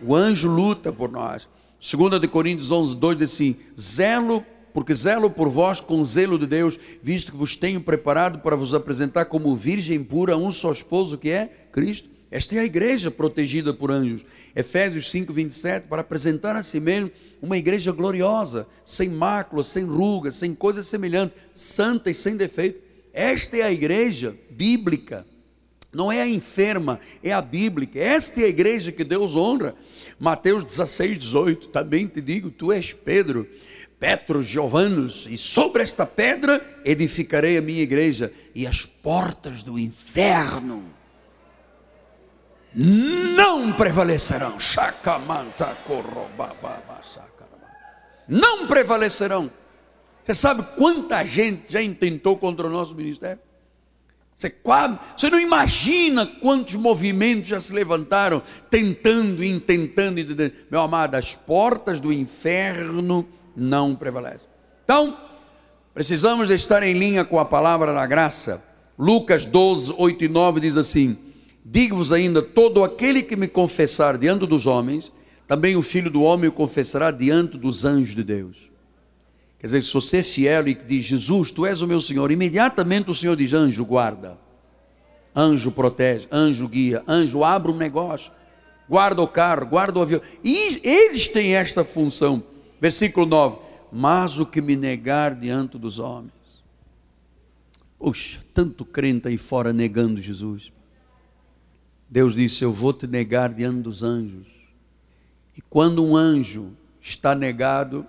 O 0.00 0.14
anjo 0.14 0.48
luta 0.48 0.90
por 0.90 1.10
nós. 1.10 1.46
2 1.78 2.20
de 2.20 2.28
Coríntios 2.28 2.70
11, 2.70 2.96
2 2.96 3.18
diz 3.18 3.32
assim: 3.32 3.56
zelo 3.78 4.46
porque 4.72 4.94
zelo 4.94 5.30
por 5.30 5.48
vós 5.48 5.80
com 5.80 6.04
zelo 6.04 6.38
de 6.38 6.46
Deus, 6.46 6.78
visto 7.02 7.32
que 7.32 7.38
vos 7.38 7.56
tenho 7.56 7.80
preparado 7.80 8.38
para 8.38 8.56
vos 8.56 8.74
apresentar 8.74 9.26
como 9.26 9.56
virgem 9.56 10.02
pura 10.02 10.36
um 10.36 10.50
só 10.50 10.72
esposo 10.72 11.18
que 11.18 11.30
é 11.30 11.50
Cristo. 11.70 12.08
Esta 12.30 12.56
é 12.56 12.60
a 12.60 12.64
igreja 12.64 13.10
protegida 13.10 13.74
por 13.74 13.90
anjos. 13.90 14.24
Efésios 14.56 15.10
5, 15.10 15.32
27, 15.34 15.86
para 15.86 16.00
apresentar 16.00 16.56
a 16.56 16.62
si 16.62 16.80
mesmo 16.80 17.10
uma 17.42 17.58
igreja 17.58 17.92
gloriosa, 17.92 18.66
sem 18.86 19.10
mácula, 19.10 19.62
sem 19.62 19.84
rugas, 19.84 20.36
sem 20.36 20.54
coisa 20.54 20.82
semelhante, 20.82 21.34
santa 21.52 22.10
e 22.10 22.14
sem 22.14 22.34
defeito. 22.34 22.80
Esta 23.12 23.58
é 23.58 23.62
a 23.62 23.72
igreja 23.72 24.34
bíblica. 24.48 25.26
Não 25.92 26.10
é 26.10 26.22
a 26.22 26.28
enferma, 26.28 26.98
é 27.22 27.32
a 27.32 27.42
bíblica. 27.42 27.98
Esta 27.98 28.40
é 28.40 28.44
a 28.44 28.48
igreja 28.48 28.90
que 28.90 29.04
Deus 29.04 29.36
honra. 29.36 29.74
Mateus 30.18 30.64
16, 30.64 31.18
18. 31.18 31.68
Também 31.68 32.06
te 32.06 32.22
digo, 32.22 32.50
tu 32.50 32.72
és 32.72 32.94
Pedro 32.94 33.46
Petros, 34.02 34.46
Giovanos, 34.48 35.28
e 35.30 35.38
sobre 35.38 35.80
esta 35.80 36.04
pedra 36.04 36.60
edificarei 36.84 37.56
a 37.56 37.62
minha 37.62 37.82
igreja, 37.82 38.32
e 38.52 38.66
as 38.66 38.84
portas 38.84 39.62
do 39.62 39.78
inferno 39.78 40.84
não 42.74 43.72
prevalecerão. 43.72 44.58
Não 48.26 48.66
prevalecerão. 48.66 49.48
Você 50.24 50.34
sabe 50.34 50.64
quanta 50.76 51.24
gente 51.24 51.70
já 51.70 51.80
intentou 51.80 52.36
contra 52.36 52.66
o 52.66 52.70
nosso 52.70 52.96
ministério? 52.96 53.38
Você, 54.34 54.50
quase, 54.50 54.98
você 55.16 55.30
não 55.30 55.38
imagina 55.38 56.26
quantos 56.26 56.74
movimentos 56.74 57.50
já 57.50 57.60
se 57.60 57.72
levantaram 57.72 58.42
tentando, 58.68 59.44
intentando, 59.44 60.18
intentando. 60.18 60.52
Meu 60.68 60.80
amado, 60.80 61.14
as 61.14 61.36
portas 61.36 62.00
do 62.00 62.12
inferno 62.12 63.28
não 63.56 63.94
prevalecem. 63.94 64.48
Então, 64.84 65.16
precisamos 65.94 66.50
estar 66.50 66.82
em 66.82 66.92
linha 66.94 67.24
com 67.24 67.38
a 67.38 67.44
palavra 67.44 67.92
da 67.92 68.06
graça. 68.06 68.62
Lucas 68.98 69.44
12, 69.44 69.94
8 69.96 70.24
e 70.24 70.28
9 70.28 70.60
diz 70.60 70.76
assim: 70.76 71.16
Digo-vos 71.64 72.12
ainda: 72.12 72.42
todo 72.42 72.82
aquele 72.84 73.22
que 73.22 73.36
me 73.36 73.48
confessar 73.48 74.18
diante 74.18 74.46
dos 74.46 74.66
homens, 74.66 75.12
também 75.46 75.76
o 75.76 75.82
filho 75.82 76.10
do 76.10 76.22
homem 76.22 76.48
o 76.48 76.52
confessará 76.52 77.10
diante 77.10 77.56
dos 77.56 77.84
anjos 77.84 78.14
de 78.14 78.24
Deus. 78.24 78.72
Quer 79.58 79.66
dizer, 79.66 79.82
se 79.84 79.94
você 79.94 80.18
é 80.18 80.22
fiel 80.24 80.66
e 80.66 80.74
diz, 80.74 81.04
Jesus, 81.04 81.52
tu 81.52 81.64
és 81.64 81.82
o 81.82 81.86
meu 81.86 82.00
Senhor, 82.00 82.32
imediatamente 82.32 83.12
o 83.12 83.14
Senhor 83.14 83.36
diz, 83.36 83.52
anjo, 83.52 83.84
guarda. 83.84 84.36
Anjo 85.34 85.70
protege, 85.70 86.26
anjo 86.32 86.66
guia, 86.66 87.02
anjo 87.06 87.44
abre 87.44 87.70
um 87.70 87.76
negócio, 87.76 88.32
guarda 88.88 89.22
o 89.22 89.28
carro, 89.28 89.66
guarda 89.66 90.00
o 90.00 90.02
avião. 90.02 90.20
E 90.42 90.80
eles 90.82 91.28
têm 91.28 91.54
esta 91.54 91.84
função. 91.84 92.42
Versículo 92.82 93.24
9: 93.26 93.58
Mas 93.92 94.40
o 94.40 94.44
que 94.44 94.60
me 94.60 94.74
negar 94.74 95.36
diante 95.36 95.78
dos 95.78 96.00
homens. 96.00 96.32
Puxa, 97.96 98.44
tanto 98.52 98.84
crente 98.84 99.28
aí 99.28 99.38
fora 99.38 99.72
negando 99.72 100.20
Jesus. 100.20 100.72
Deus 102.10 102.34
disse: 102.34 102.64
Eu 102.64 102.72
vou 102.72 102.92
te 102.92 103.06
negar 103.06 103.54
diante 103.54 103.82
dos 103.82 104.02
anjos. 104.02 104.48
E 105.56 105.62
quando 105.62 106.04
um 106.04 106.16
anjo 106.16 106.72
está 107.00 107.36
negado, 107.36 108.04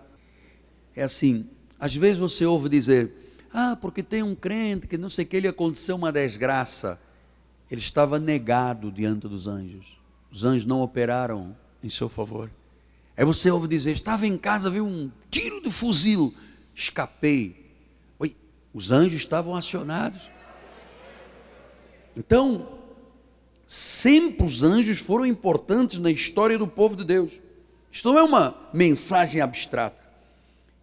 é 0.96 1.04
assim, 1.04 1.48
às 1.80 1.94
vezes 1.94 2.18
você 2.18 2.44
ouve 2.44 2.68
dizer, 2.68 3.12
ah, 3.54 3.78
porque 3.80 4.02
tem 4.02 4.24
um 4.24 4.34
crente 4.34 4.88
que 4.88 4.98
não 4.98 5.10
sei 5.10 5.24
o 5.24 5.28
que, 5.28 5.38
ele 5.38 5.48
aconteceu 5.48 5.96
uma 5.96 6.12
desgraça. 6.12 7.00
Ele 7.70 7.82
estava 7.82 8.18
negado 8.18 8.92
diante 8.92 9.28
dos 9.28 9.46
anjos. 9.46 9.86
Os 10.32 10.44
anjos 10.44 10.66
não 10.66 10.82
operaram 10.82 11.56
em 11.84 11.90
seu 11.90 12.10
favor. 12.10 12.50
Aí 13.15 13.23
você 13.23 13.52
ouve 13.52 13.67
dizer, 13.67 13.93
estava 13.93 14.26
em 14.26 14.38
casa, 14.38 14.69
viu 14.69 14.86
um 14.86 15.12
tiro 15.30 15.62
de 15.62 15.69
fuzil, 15.69 16.34
escapei. 16.73 17.71
Oi, 18.17 18.36
os 18.73 18.91
anjos 18.91 19.21
estavam 19.21 19.56
acionados. 19.56 20.30
Então, 22.17 22.80
sempre 23.67 24.45
os 24.45 24.63
anjos 24.63 24.99
foram 24.99 25.26
importantes 25.26 25.99
na 25.99 26.10
história 26.10 26.58
do 26.58 26.67
povo 26.67 26.95
de 26.95 27.04
Deus. 27.04 27.39
Isto 27.91 28.12
não 28.12 28.19
é 28.19 28.23
uma 28.23 28.56
mensagem 28.73 29.41
abstrata. 29.41 30.02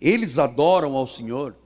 Eles 0.01 0.39
adoram 0.39 0.95
ao 0.95 1.09
Senhor. 1.09 1.57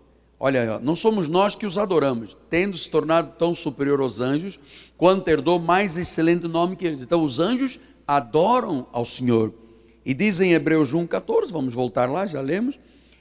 Olha, 0.41 0.81
não 0.81 0.97
somos 0.97 1.29
nós 1.29 1.55
que 1.55 1.67
os 1.67 1.79
adoramos, 1.79 2.37
tendo 2.51 2.77
se 2.77 2.91
tornado 2.91 3.35
tão 3.39 3.55
superior 3.55 4.01
aos 4.01 4.21
anjos, 4.21 4.59
quanto 4.97 5.29
herdou 5.29 5.59
mais 5.59 5.97
excelente 5.97 6.49
nome 6.49 6.77
que 6.77 6.87
eles. 6.87 7.03
Então, 7.03 7.23
os 7.23 7.39
anjos 7.39 7.79
adoram 8.07 8.87
ao 8.93 9.05
Senhor. 9.05 9.55
E 10.05 10.13
diz 10.13 10.41
em 10.41 10.53
Hebreus 10.53 10.93
1,14, 10.93 11.51
vamos 11.51 11.73
voltar 11.73 12.11
lá, 12.11 12.27
já 12.27 12.41
lemos. 12.41 12.79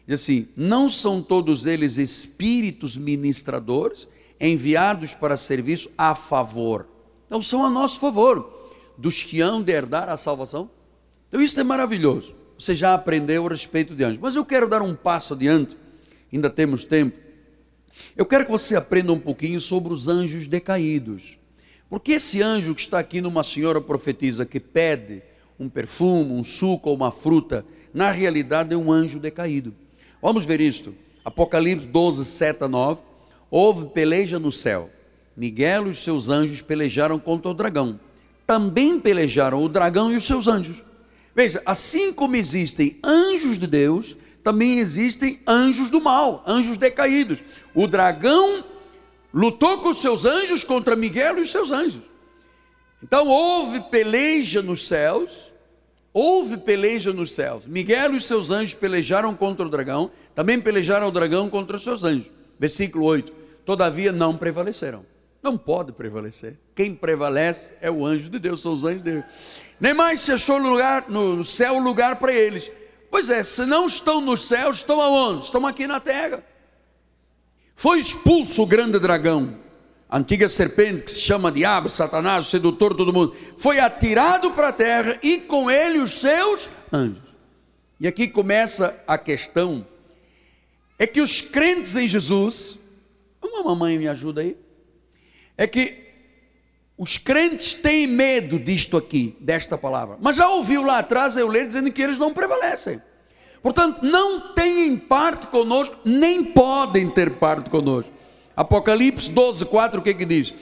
Diz 0.07 0.21
assim: 0.21 0.47
Não 0.55 0.89
são 0.89 1.21
todos 1.21 1.65
eles 1.65 1.97
espíritos 1.97 2.97
ministradores, 2.97 4.07
enviados 4.39 5.13
para 5.13 5.37
serviço 5.37 5.89
a 5.97 6.13
favor. 6.13 6.87
Então, 7.25 7.41
são 7.41 7.65
a 7.65 7.69
nosso 7.69 7.99
favor, 7.99 8.71
dos 8.97 9.23
que 9.23 9.41
hão 9.41 9.61
de 9.61 9.71
herdar 9.71 10.09
a 10.09 10.17
salvação. 10.17 10.69
Então, 11.29 11.41
isso 11.41 11.59
é 11.59 11.63
maravilhoso 11.63 12.43
você 12.63 12.73
já 12.73 12.93
aprendeu 12.93 13.45
a 13.45 13.49
respeito 13.49 13.93
de 13.95 14.03
anjos. 14.03 14.19
Mas 14.19 14.35
eu 14.35 14.45
quero 14.45 14.69
dar 14.69 14.81
um 14.81 14.95
passo 14.95 15.33
adiante, 15.33 15.75
ainda 16.31 16.49
temos 16.49 16.85
tempo. 16.85 17.17
Eu 18.15 18.25
quero 18.25 18.45
que 18.45 18.51
você 18.51 18.75
aprenda 18.75 19.11
um 19.11 19.19
pouquinho 19.19 19.59
sobre 19.59 19.93
os 19.93 20.07
anjos 20.07 20.47
decaídos. 20.47 21.37
Porque 21.89 22.13
esse 22.13 22.41
anjo 22.41 22.73
que 22.73 22.81
está 22.81 22.99
aqui 22.99 23.21
numa 23.21 23.43
senhora 23.43 23.79
profetisa 23.81 24.45
que 24.45 24.59
pede 24.59 25.21
um 25.63 25.69
perfume, 25.69 26.33
um 26.33 26.43
suco 26.43 26.89
ou 26.89 26.95
uma 26.95 27.11
fruta, 27.11 27.65
na 27.93 28.11
realidade 28.11 28.73
é 28.73 28.77
um 28.77 28.91
anjo 28.91 29.19
decaído. 29.19 29.73
Vamos 30.21 30.45
ver 30.45 30.59
isto. 30.59 30.93
Apocalipse 31.23 31.87
12, 31.87 32.25
7 32.25 32.63
a 32.65 32.67
9. 32.67 33.01
Houve 33.49 33.89
peleja 33.89 34.39
no 34.39 34.51
céu. 34.51 34.89
Miguel 35.35 35.87
e 35.87 35.89
os 35.91 36.03
seus 36.03 36.29
anjos 36.29 36.61
pelejaram 36.61 37.17
contra 37.17 37.49
o 37.49 37.53
dragão. 37.53 37.99
Também 38.45 38.99
pelejaram 38.99 39.63
o 39.63 39.69
dragão 39.69 40.11
e 40.11 40.17
os 40.17 40.25
seus 40.25 40.47
anjos. 40.47 40.83
Veja, 41.35 41.61
assim 41.65 42.11
como 42.11 42.35
existem 42.35 42.99
anjos 43.03 43.57
de 43.57 43.65
Deus, 43.65 44.17
também 44.43 44.79
existem 44.79 45.39
anjos 45.47 45.89
do 45.89 46.01
mal, 46.01 46.43
anjos 46.45 46.77
decaídos. 46.77 47.39
O 47.73 47.87
dragão 47.87 48.63
lutou 49.33 49.79
com 49.79 49.89
os 49.89 49.97
seus 49.97 50.25
anjos 50.25 50.63
contra 50.63 50.95
Miguel 50.95 51.39
e 51.39 51.41
os 51.41 51.51
seus 51.51 51.71
anjos. 51.71 52.01
Então 53.01 53.27
houve 53.27 53.81
peleja 53.89 54.61
nos 54.61 54.87
céus, 54.87 55.52
houve 56.13 56.57
peleja 56.57 57.11
nos 57.11 57.31
céus. 57.31 57.65
Miguel 57.65 58.15
e 58.15 58.21
seus 58.21 58.51
anjos 58.51 58.75
pelejaram 58.75 59.33
contra 59.33 59.65
o 59.65 59.69
dragão, 59.69 60.11
também 60.35 60.61
pelejaram 60.61 61.07
o 61.07 61.11
dragão 61.11 61.49
contra 61.49 61.75
os 61.75 61.83
seus 61.83 62.03
anjos. 62.03 62.29
Versículo 62.59 63.05
8. 63.05 63.33
Todavia 63.65 64.11
não 64.11 64.37
prevaleceram. 64.37 65.05
Não 65.41 65.57
pode 65.57 65.91
prevalecer. 65.91 66.57
Quem 66.75 66.95
prevalece 66.95 67.73
é 67.81 67.91
o 67.91 68.05
anjo 68.05 68.29
de 68.29 68.39
Deus, 68.39 68.61
são 68.61 68.73
os 68.73 68.83
anjos 68.83 69.03
de 69.03 69.11
Deus. 69.11 69.25
Nem 69.79 69.93
mais 69.93 70.21
se 70.21 70.31
achou 70.31 70.57
lugar, 70.57 71.09
no 71.09 71.43
céu 71.43 71.79
lugar 71.79 72.15
para 72.17 72.33
eles. 72.33 72.71
Pois 73.11 73.29
é, 73.29 73.43
se 73.43 73.65
não 73.65 73.85
estão 73.85 74.21
no 74.21 74.37
céu, 74.37 74.71
estão 74.71 75.01
aonde? 75.01 75.43
Estão 75.43 75.67
aqui 75.67 75.85
na 75.85 75.99
terra. 75.99 76.43
Foi 77.75 77.99
expulso 77.99 78.63
o 78.63 78.65
grande 78.65 78.99
dragão, 78.99 79.57
antiga 80.17 80.47
serpente 80.47 81.03
que 81.03 81.11
se 81.11 81.19
chama 81.19 81.51
Diabo, 81.51 81.89
Satanás, 81.89 82.45
sedutor 82.45 82.91
de 82.91 82.97
todo 82.97 83.11
mundo. 83.11 83.35
Foi 83.57 83.79
atirado 83.79 84.51
para 84.51 84.69
a 84.69 84.73
terra 84.73 85.17
e 85.23 85.39
com 85.39 85.69
ele 85.69 85.97
os 85.97 86.19
seus 86.19 86.69
anjos. 86.91 87.23
E 87.99 88.07
aqui 88.07 88.27
começa 88.27 89.01
a 89.07 89.17
questão: 89.17 89.85
é 90.99 91.07
que 91.07 91.19
os 91.21 91.41
crentes 91.41 91.95
em 91.95 92.07
Jesus, 92.07 92.77
uma 93.41 93.63
mamãe 93.63 93.97
me 93.97 94.07
ajuda 94.07 94.41
aí, 94.41 94.55
é 95.57 95.65
que 95.65 96.03
os 96.95 97.17
crentes 97.17 97.73
têm 97.73 98.05
medo 98.05 98.59
disto 98.59 98.95
aqui, 98.95 99.35
desta 99.39 99.77
palavra. 99.77 100.17
Mas 100.21 100.35
já 100.35 100.47
ouviu 100.47 100.83
lá 100.83 100.99
atrás 100.99 101.35
eu 101.35 101.47
ler 101.47 101.65
dizendo 101.65 101.91
que 101.91 102.01
eles 102.01 102.19
não 102.19 102.33
prevalecem. 102.33 103.01
Portanto, 103.63 104.03
não 104.03 104.53
têm 104.53 104.95
parte 104.97 105.47
conosco, 105.47 105.95
nem 106.05 106.43
podem 106.43 107.09
ter 107.09 107.31
parte 107.37 107.69
conosco. 107.69 108.11
Apocalipse 108.55 109.31
12, 109.31 109.65
4, 109.65 109.99
o 109.99 110.03
que 110.03 110.13
que 110.13 110.25
diz? 110.25 110.53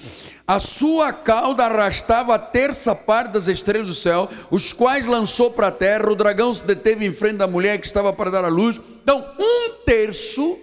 A 0.47 0.59
sua 0.59 1.13
cauda 1.13 1.65
arrastava 1.65 2.35
a 2.35 2.39
terça 2.39 2.95
parte 2.95 3.31
das 3.31 3.47
estrelas 3.47 3.87
do 3.87 3.93
céu, 3.93 4.29
os 4.49 4.73
quais 4.73 5.05
lançou 5.05 5.51
para 5.51 5.67
a 5.67 5.71
terra. 5.71 6.11
O 6.11 6.15
dragão 6.15 6.53
se 6.53 6.65
deteve 6.65 7.05
em 7.05 7.13
frente 7.13 7.37
da 7.37 7.47
mulher 7.47 7.79
que 7.79 7.87
estava 7.87 8.11
para 8.11 8.31
dar 8.31 8.43
a 8.43 8.49
luz. 8.49 8.79
Então, 9.03 9.25
um 9.39 9.69
terço 9.85 10.59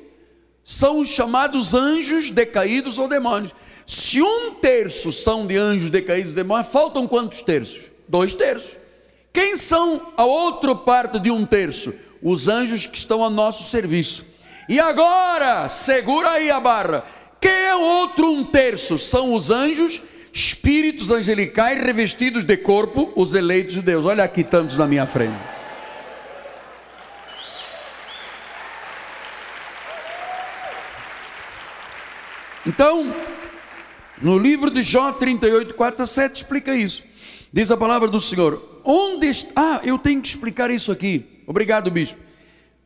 são 0.65 0.99
os 0.99 1.09
chamados 1.09 1.73
anjos 1.73 2.31
decaídos 2.31 2.99
ou 2.99 3.09
demônios. 3.09 3.55
Se 3.87 4.21
um 4.21 4.55
terço 4.57 5.11
são 5.11 5.47
de 5.47 5.57
anjos 5.57 5.89
decaídos 5.89 6.33
e 6.33 6.37
demônios, 6.37 6.69
faltam 6.69 7.09
quantos 7.09 7.41
terços? 7.41 7.91
Dois 8.07 8.35
terços. 8.35 8.77
Quem 9.33 9.57
são 9.57 10.13
a 10.17 10.25
outra 10.25 10.75
parte 10.75 11.19
de 11.19 11.31
um 11.31 11.47
terço? 11.47 11.95
Os 12.23 12.49
anjos 12.49 12.85
que 12.85 12.99
estão 12.99 13.25
a 13.25 13.31
nosso 13.31 13.65
serviço. 13.65 14.27
E 14.69 14.79
agora, 14.79 15.67
segura 15.71 16.33
aí 16.33 16.51
a 16.51 16.61
barra. 16.61 17.05
Quem 17.41 17.51
é 17.51 17.75
outro 17.75 18.31
um 18.31 18.45
terço? 18.45 18.99
São 18.99 19.35
os 19.35 19.51
anjos, 19.51 20.03
espíritos 20.33 21.11
angelicais 21.11 21.81
revestidos 21.83 22.45
de 22.45 22.57
corpo, 22.57 23.13
os 23.15 23.35
eleitos 23.35 23.75
de 23.75 23.83
Deus. 23.83 24.05
Olha 24.05 24.25
aqui 24.25 24.43
tantos 24.43 24.77
na 24.77 24.87
minha 24.87 25.07
frente. 25.07 25.39
Então, 32.67 33.15
no 34.21 34.39
livro 34.39 34.71
de 34.71 34.83
Jó 34.83 35.13
38, 35.13 35.75
4 35.75 36.03
a 36.03 36.07
7 36.07 36.37
explica 36.37 36.75
isso. 36.75 37.03
Diz 37.53 37.71
a 37.71 37.77
palavra 37.77 38.09
do 38.09 38.21
Senhor: 38.21 38.81
Onde 38.85 39.27
está. 39.29 39.53
Ah, 39.57 39.81
eu 39.85 39.99
tenho 39.99 40.21
que 40.21 40.29
explicar 40.29 40.71
isso 40.71 40.93
aqui. 40.93 41.43
Obrigado, 41.47 41.91
bispo. 41.91 42.19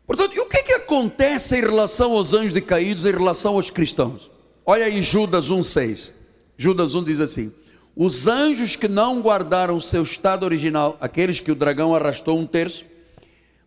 Portanto, 0.07 0.37
e 0.37 0.41
o 0.41 0.47
que, 0.47 0.59
é 0.59 0.63
que 0.63 0.73
acontece 0.73 1.57
em 1.57 1.61
relação 1.61 2.13
aos 2.13 2.35
anjos 2.35 2.53
decaídos, 2.53 3.07
em 3.07 3.13
relação 3.13 3.55
aos 3.55 3.71
cristãos? 3.71 4.32
Olha 4.65 4.87
aí 4.87 5.03
Judas 5.03 5.51
1,6. 5.51 6.11
Judas 6.57 6.95
1 6.95 7.05
diz 7.05 7.21
assim: 7.21 7.53
Os 7.97 8.27
anjos 8.27 8.77
que 8.77 8.89
não 8.89 9.21
guardaram 9.21 9.77
o 9.77 9.81
seu 9.81 10.03
estado 10.03 10.45
original, 10.45 10.97
aqueles 11.01 11.41
que 11.41 11.51
o 11.51 11.55
dragão 11.55 11.95
arrastou 11.95 12.39
um 12.39 12.47
terço 12.47 12.85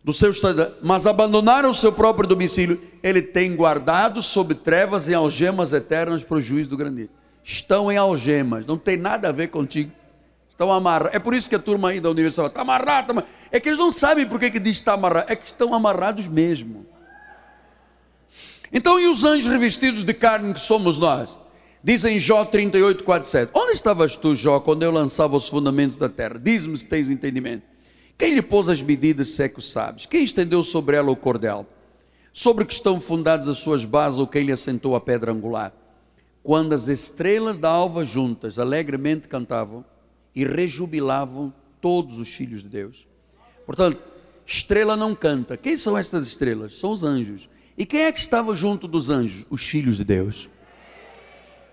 do 0.02 0.12
seu 0.12 0.30
estado, 0.30 0.72
mas 0.82 1.06
abandonaram 1.06 1.70
o 1.70 1.74
seu 1.74 1.92
próprio 1.92 2.28
domicílio, 2.28 2.80
ele 3.02 3.20
tem 3.20 3.56
guardado 3.56 4.22
sob 4.22 4.54
trevas 4.54 5.08
e 5.08 5.14
algemas 5.14 5.72
eternas 5.72 6.22
para 6.22 6.36
o 6.36 6.40
juízo 6.40 6.70
do 6.70 6.76
grande 6.76 7.10
estão 7.46 7.92
em 7.92 7.96
algemas, 7.96 8.66
não 8.66 8.76
tem 8.76 8.96
nada 8.96 9.28
a 9.28 9.32
ver 9.32 9.48
contigo. 9.48 9.92
Estão 10.50 10.72
amarrados. 10.72 11.14
É 11.14 11.18
por 11.18 11.34
isso 11.34 11.48
que 11.48 11.54
a 11.54 11.58
turma 11.58 11.90
aí 11.90 12.00
da 12.00 12.10
universidade 12.10 12.48
está 12.48 12.62
amarrada. 12.62 13.14
Tá 13.14 13.24
é 13.52 13.60
que 13.60 13.68
eles 13.68 13.78
não 13.78 13.92
sabem 13.92 14.26
por 14.26 14.40
que, 14.40 14.50
que 14.50 14.58
diz 14.58 14.78
está 14.78 14.94
amarrado. 14.94 15.30
É 15.30 15.36
que 15.36 15.46
estão 15.46 15.74
amarrados 15.74 16.26
mesmo. 16.26 16.86
Então, 18.72 18.98
e 18.98 19.06
os 19.06 19.24
anjos 19.24 19.50
revestidos 19.50 20.04
de 20.04 20.12
carne 20.14 20.52
que 20.52 20.60
somos 20.60 20.98
nós? 20.98 21.36
Diz 21.82 22.04
em 22.04 22.18
Jó 22.18 22.44
38, 22.44 23.04
4, 23.04 23.28
7. 23.28 23.50
Onde 23.54 23.72
estavas 23.72 24.16
tu, 24.16 24.34
Jó, 24.34 24.58
quando 24.58 24.82
eu 24.82 24.90
lançava 24.90 25.36
os 25.36 25.48
fundamentos 25.48 25.96
da 25.96 26.08
terra? 26.08 26.38
Diz-me 26.38 26.76
se 26.76 26.86
tens 26.86 27.08
entendimento. 27.08 27.62
Quem 28.18 28.34
lhe 28.34 28.42
pôs 28.42 28.68
as 28.68 28.82
medidas, 28.82 29.28
se 29.28 29.42
é 29.44 29.48
que 29.48 29.58
o 29.58 29.62
sabes? 29.62 30.06
Quem 30.06 30.24
estendeu 30.24 30.62
sobre 30.62 30.96
ela 30.96 31.10
o 31.10 31.16
cordel? 31.16 31.66
Sobre 32.32 32.64
que 32.64 32.72
estão 32.72 33.00
fundadas 33.00 33.46
as 33.46 33.58
suas 33.58 33.84
bases, 33.84 34.18
ou 34.18 34.26
quem 34.26 34.44
lhe 34.44 34.52
assentou 34.52 34.96
a 34.96 35.00
pedra 35.00 35.30
angular? 35.30 35.72
Quando 36.42 36.72
as 36.72 36.88
estrelas 36.88 37.58
da 37.58 37.68
alva 37.68 38.04
juntas 38.04 38.58
alegremente 38.58 39.28
cantavam 39.28 39.84
e 40.34 40.44
rejubilavam 40.44 41.52
todos 41.80 42.18
os 42.18 42.34
filhos 42.34 42.62
de 42.62 42.68
Deus. 42.68 43.06
Portanto, 43.64 44.02
estrela 44.44 44.96
não 44.96 45.14
canta. 45.14 45.56
Quem 45.56 45.76
são 45.76 45.96
estas 45.96 46.26
estrelas? 46.26 46.78
São 46.78 46.90
os 46.90 47.04
anjos. 47.04 47.48
E 47.76 47.84
quem 47.84 48.04
é 48.04 48.12
que 48.12 48.20
estava 48.20 48.54
junto 48.54 48.88
dos 48.88 49.10
anjos? 49.10 49.44
Os 49.50 49.66
filhos 49.66 49.98
de 49.98 50.04
Deus. 50.04 50.48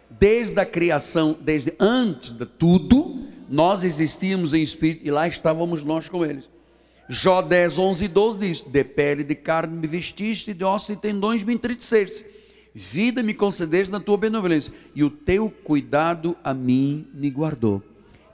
Desde 0.09 0.59
a 0.59 0.65
criação, 0.65 1.37
desde 1.39 1.73
antes 1.79 2.31
de 2.31 2.45
tudo, 2.45 3.25
nós 3.49 3.83
existíamos 3.83 4.53
em 4.53 4.61
espírito 4.61 5.05
e 5.05 5.11
lá 5.11 5.27
estávamos 5.27 5.83
nós 5.83 6.09
com 6.09 6.25
eles. 6.25 6.49
Jó 7.09 7.41
10, 7.41 7.77
11 7.77 8.05
e 8.05 8.07
12 8.07 8.39
diz: 8.39 8.61
De 8.61 8.83
pele 8.83 9.23
de 9.23 9.35
carne 9.35 9.75
me 9.75 9.87
vestiste, 9.87 10.53
de 10.53 10.63
ossos 10.63 10.89
e 10.89 10.99
tendões 10.99 11.43
me 11.43 11.53
entreteceste. 11.53 12.25
Vida 12.73 13.21
me 13.21 13.33
concedeste 13.33 13.91
na 13.91 13.99
tua 13.99 14.17
benevolência, 14.17 14.73
e 14.95 15.03
o 15.03 15.09
teu 15.09 15.49
cuidado 15.63 16.35
a 16.43 16.53
mim 16.53 17.07
me 17.13 17.29
guardou. 17.29 17.81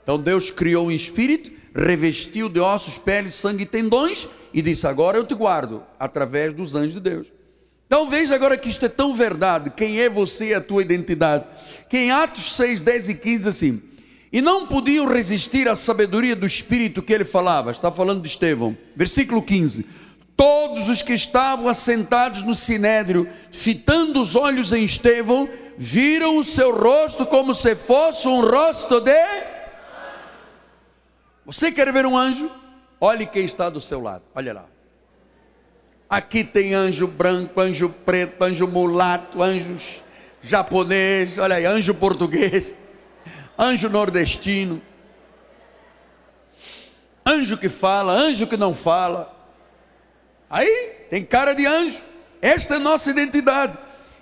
Então 0.02 0.18
Deus 0.18 0.50
criou 0.50 0.86
um 0.86 0.90
espírito, 0.90 1.50
revestiu 1.74 2.48
de 2.48 2.58
ossos, 2.58 2.96
pele, 2.96 3.30
sangue 3.30 3.64
e 3.64 3.66
tendões, 3.66 4.28
e 4.52 4.62
disse: 4.62 4.86
Agora 4.86 5.18
eu 5.18 5.26
te 5.26 5.34
guardo, 5.34 5.82
através 5.98 6.54
dos 6.54 6.74
anjos 6.74 6.94
de 6.94 7.00
Deus. 7.00 7.39
Veja 8.10 8.34
agora 8.34 8.58
que 8.58 8.68
isto 8.68 8.84
é 8.84 8.88
tão 8.88 9.14
verdade. 9.14 9.70
Quem 9.70 10.00
é 10.00 10.08
você 10.08 10.48
e 10.48 10.54
a 10.54 10.60
tua 10.60 10.82
identidade? 10.82 11.44
Que 11.88 11.96
em 11.96 12.10
Atos 12.10 12.54
6, 12.56 12.80
10 12.80 13.08
e 13.08 13.14
15 13.14 13.48
assim. 13.48 13.82
E 14.32 14.42
não 14.42 14.66
podiam 14.66 15.06
resistir 15.06 15.68
à 15.68 15.74
sabedoria 15.74 16.36
do 16.36 16.46
Espírito 16.46 17.02
que 17.02 17.12
ele 17.12 17.24
falava. 17.24 17.70
Está 17.70 17.90
falando 17.90 18.22
de 18.22 18.28
Estevão. 18.28 18.76
Versículo 18.94 19.42
15. 19.42 19.86
Todos 20.36 20.88
os 20.88 21.02
que 21.02 21.12
estavam 21.12 21.68
assentados 21.68 22.42
no 22.42 22.54
sinédrio, 22.54 23.28
fitando 23.50 24.20
os 24.20 24.36
olhos 24.36 24.72
em 24.72 24.84
Estevão, 24.84 25.48
viram 25.78 26.38
o 26.38 26.44
seu 26.44 26.76
rosto 26.76 27.26
como 27.26 27.54
se 27.54 27.74
fosse 27.74 28.28
um 28.28 28.40
rosto 28.40 29.00
de. 29.00 29.18
Você 31.46 31.72
quer 31.72 31.92
ver 31.92 32.06
um 32.06 32.16
anjo? 32.16 32.50
Olhe 33.00 33.26
quem 33.26 33.44
está 33.44 33.70
do 33.70 33.80
seu 33.80 34.00
lado. 34.00 34.22
Olha 34.34 34.52
lá. 34.52 34.66
Aqui 36.10 36.42
tem 36.42 36.74
anjo 36.74 37.06
branco, 37.06 37.60
anjo 37.60 37.88
preto, 37.88 38.42
anjo 38.42 38.66
mulato, 38.66 39.40
anjos 39.40 40.02
japonês, 40.42 41.38
olha 41.38 41.54
aí, 41.54 41.64
anjo 41.64 41.94
português, 41.94 42.74
anjo 43.56 43.88
nordestino, 43.88 44.82
anjo 47.24 47.56
que 47.56 47.68
fala, 47.68 48.12
anjo 48.12 48.48
que 48.48 48.56
não 48.56 48.74
fala. 48.74 49.32
Aí 50.50 50.96
tem 51.08 51.24
cara 51.24 51.54
de 51.54 51.64
anjo. 51.64 52.02
Esta 52.42 52.74
é 52.74 52.76
a 52.78 52.80
nossa 52.80 53.08
identidade. 53.08 53.78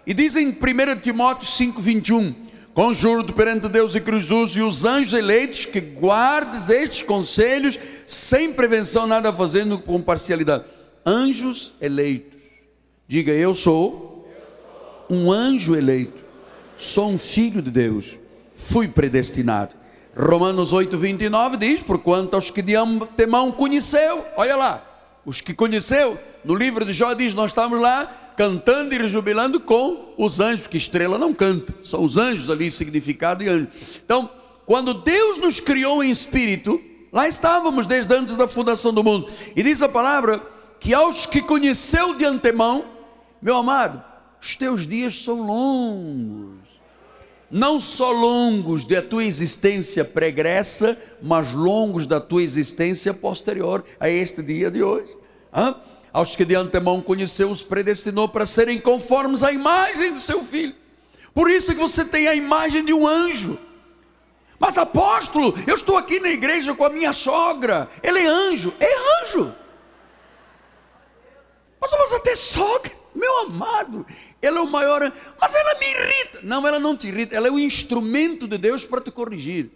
E 0.06 0.12
diz 0.12 0.36
em 0.36 0.48
1 0.48 1.00
Timóteo 1.00 1.48
5:21, 1.48 2.34
conjuro-te 2.74 3.32
perante 3.32 3.66
Deus 3.66 3.94
e 3.94 4.02
Jesus 4.06 4.56
e 4.56 4.60
os 4.60 4.84
anjos 4.84 5.14
eleitos 5.14 5.64
que 5.64 5.80
guardes 5.80 6.68
estes 6.68 7.00
conselhos 7.00 7.78
sem 8.06 8.52
prevenção, 8.52 9.06
nada 9.06 9.32
fazendo 9.32 9.78
com 9.78 10.02
parcialidade 10.02 10.64
anjos 11.08 11.72
eleitos. 11.80 12.38
Diga, 13.06 13.32
eu 13.32 13.54
sou 13.54 14.28
um 15.08 15.32
anjo 15.32 15.74
eleito. 15.74 16.22
Sou 16.76 17.10
um 17.10 17.18
filho 17.18 17.62
de 17.62 17.70
Deus. 17.70 18.18
Fui 18.54 18.86
predestinado. 18.86 19.74
Romanos 20.14 20.72
8, 20.72 20.96
29 20.98 21.56
diz: 21.56 21.80
Porquanto 21.80 22.34
aos 22.34 22.50
que 22.50 22.60
de 22.60 22.76
antemão 22.76 23.50
conheceu, 23.50 24.24
olha 24.36 24.56
lá, 24.56 24.84
os 25.24 25.40
que 25.40 25.54
conheceu, 25.54 26.18
no 26.44 26.54
livro 26.54 26.84
de 26.84 26.92
Jó 26.92 27.14
diz: 27.14 27.34
Nós 27.34 27.52
estamos 27.52 27.80
lá 27.80 28.34
cantando 28.36 28.94
e 28.94 28.98
rejubilando 28.98 29.58
com 29.58 30.14
os 30.16 30.38
anjos, 30.38 30.66
que 30.66 30.76
estrela 30.76 31.18
não 31.18 31.32
canta, 31.32 31.74
são 31.82 32.04
os 32.04 32.16
anjos 32.16 32.50
ali, 32.50 32.70
significado 32.70 33.42
e 33.42 33.48
anjo. 33.48 33.68
Então, 34.04 34.30
quando 34.66 34.94
Deus 34.94 35.38
nos 35.38 35.58
criou 35.58 36.04
em 36.04 36.10
espírito, 36.10 36.80
lá 37.10 37.26
estávamos 37.26 37.86
desde 37.86 38.14
antes 38.14 38.36
da 38.36 38.46
fundação 38.46 38.92
do 38.92 39.02
mundo, 39.02 39.28
e 39.56 39.62
diz 39.62 39.82
a 39.82 39.88
palavra 39.88 40.57
que 40.80 40.94
aos 40.94 41.26
que 41.26 41.42
conheceu 41.42 42.14
de 42.14 42.24
antemão, 42.24 42.84
meu 43.40 43.56
amado, 43.56 44.02
os 44.40 44.56
teus 44.56 44.86
dias 44.86 45.22
são 45.22 45.42
longos. 45.42 46.68
Não 47.50 47.80
só 47.80 48.10
longos 48.12 48.84
da 48.84 49.00
tua 49.00 49.24
existência 49.24 50.04
pregressa, 50.04 50.98
mas 51.22 51.52
longos 51.52 52.06
da 52.06 52.20
tua 52.20 52.42
existência 52.42 53.14
posterior 53.14 53.84
a 53.98 54.08
este 54.08 54.42
dia 54.42 54.70
de 54.70 54.82
hoje. 54.82 55.16
Hã? 55.52 55.74
Aos 56.12 56.36
que 56.36 56.44
de 56.44 56.54
antemão 56.54 57.00
conheceu, 57.00 57.50
os 57.50 57.62
predestinou 57.62 58.28
para 58.28 58.44
serem 58.44 58.78
conformes 58.80 59.42
à 59.42 59.52
imagem 59.52 60.12
de 60.12 60.20
seu 60.20 60.44
filho. 60.44 60.74
Por 61.32 61.50
isso 61.50 61.72
que 61.72 61.80
você 61.80 62.04
tem 62.04 62.26
a 62.26 62.34
imagem 62.34 62.84
de 62.84 62.92
um 62.92 63.06
anjo. 63.06 63.58
Mas 64.58 64.76
apóstolo, 64.76 65.54
eu 65.66 65.74
estou 65.74 65.96
aqui 65.96 66.18
na 66.18 66.30
igreja 66.30 66.74
com 66.74 66.84
a 66.84 66.90
minha 66.90 67.12
sogra. 67.12 67.88
Ele 68.02 68.18
é 68.18 68.26
anjo. 68.26 68.74
É 68.80 69.22
anjo. 69.22 69.54
Mas, 71.80 71.90
mas 71.90 72.12
até 72.12 72.34
sogra, 72.36 72.92
meu 73.14 73.46
amado, 73.46 74.06
ela 74.40 74.58
é 74.58 74.60
o 74.60 74.70
maior. 74.70 75.12
Mas 75.40 75.54
ela 75.54 75.78
me 75.78 75.86
irrita. 75.86 76.40
Não, 76.42 76.66
ela 76.66 76.78
não 76.78 76.96
te 76.96 77.08
irrita, 77.08 77.36
ela 77.36 77.48
é 77.48 77.50
o 77.50 77.58
instrumento 77.58 78.46
de 78.46 78.58
Deus 78.58 78.84
para 78.84 79.00
te 79.00 79.10
corrigir. 79.10 79.70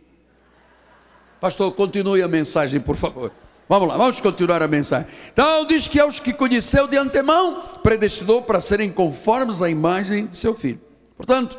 Pastor, 1.41 1.73
continue 1.73 2.23
a 2.23 2.29
mensagem, 2.29 2.81
por 2.81 2.97
favor. 2.97 3.33
Vamos 3.69 3.88
lá, 3.88 3.97
vamos 3.97 4.21
continuar 4.21 4.62
a 4.62 4.69
mensagem. 4.69 5.09
Então, 5.33 5.65
diz 5.67 5.88
que 5.88 5.99
aos 5.99 6.21
que 6.21 6.33
conheceu 6.33 6.87
de 6.87 6.97
antemão, 6.97 7.81
predestinou 7.83 8.43
para 8.43 8.61
serem 8.61 8.93
conformes 8.93 9.62
à 9.62 9.71
imagem 9.71 10.27
de 10.27 10.37
seu 10.37 10.55
filho. 10.55 10.81
Portanto, 11.17 11.59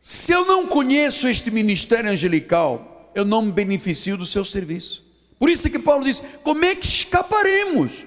se 0.00 0.32
eu 0.32 0.44
não 0.44 0.66
conheço 0.66 1.28
este 1.28 1.50
ministério 1.50 2.10
angelical, 2.10 3.10
eu 3.14 3.24
não 3.24 3.42
me 3.42 3.52
beneficio 3.52 4.16
do 4.16 4.26
seu 4.26 4.44
serviço. 4.44 5.04
Por 5.38 5.48
isso 5.48 5.70
que 5.70 5.78
Paulo 5.78 6.04
diz: 6.04 6.24
como 6.42 6.64
é 6.64 6.74
que 6.74 6.86
escaparemos? 6.86 8.06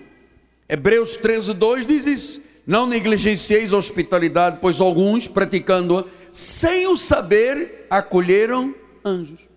Hebreus 0.70 1.16
13, 1.16 1.56
2 1.56 1.88
diz 1.88 2.06
isso. 2.06 2.44
Não 2.66 2.86
negligencieis 2.86 3.74
a 3.74 3.78
hospitalidade, 3.78 4.60
pois 4.62 4.80
alguns, 4.80 5.28
praticando-a, 5.28 6.06
sem 6.32 6.86
o 6.86 6.96
saber, 6.96 7.88
acolheram 7.90 8.76
anjos. 9.04 9.50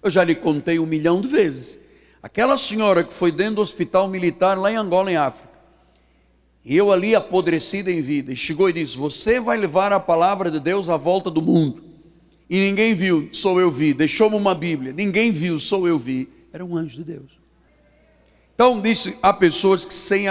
Eu 0.00 0.08
já 0.08 0.22
lhe 0.22 0.36
contei 0.36 0.78
um 0.78 0.86
milhão 0.86 1.20
de 1.20 1.26
vezes. 1.26 1.80
Aquela 2.22 2.56
senhora 2.56 3.02
que 3.02 3.12
foi 3.12 3.32
dentro 3.32 3.56
do 3.56 3.62
hospital 3.62 4.06
militar 4.06 4.56
lá 4.56 4.70
em 4.70 4.76
Angola, 4.76 5.10
em 5.10 5.16
África, 5.16 5.50
e 6.64 6.76
eu 6.76 6.92
ali 6.92 7.14
apodrecida 7.14 7.90
em 7.90 8.00
vida, 8.00 8.32
e 8.32 8.36
chegou 8.36 8.68
e 8.70 8.72
disse: 8.74 8.96
Você 8.96 9.40
vai 9.40 9.56
levar 9.56 9.92
a 9.92 9.98
palavra 9.98 10.50
de 10.50 10.60
Deus 10.60 10.88
à 10.88 10.96
volta 10.96 11.30
do 11.30 11.42
mundo. 11.42 11.82
E 12.48 12.58
ninguém 12.58 12.94
viu, 12.94 13.28
sou 13.32 13.60
eu 13.60 13.70
vi. 13.70 13.94
Deixou-me 13.94 14.36
uma 14.36 14.54
Bíblia, 14.54 14.92
ninguém 14.92 15.32
viu, 15.32 15.58
sou 15.58 15.88
eu 15.88 15.98
vi. 15.98 16.28
Era 16.52 16.64
um 16.64 16.76
anjo 16.76 16.96
de 16.98 17.04
Deus. 17.04 17.39
Então 18.60 18.78
disse: 18.78 19.16
há 19.22 19.32
pessoas 19.32 19.86
que 19.86 19.94
sem 19.94 20.26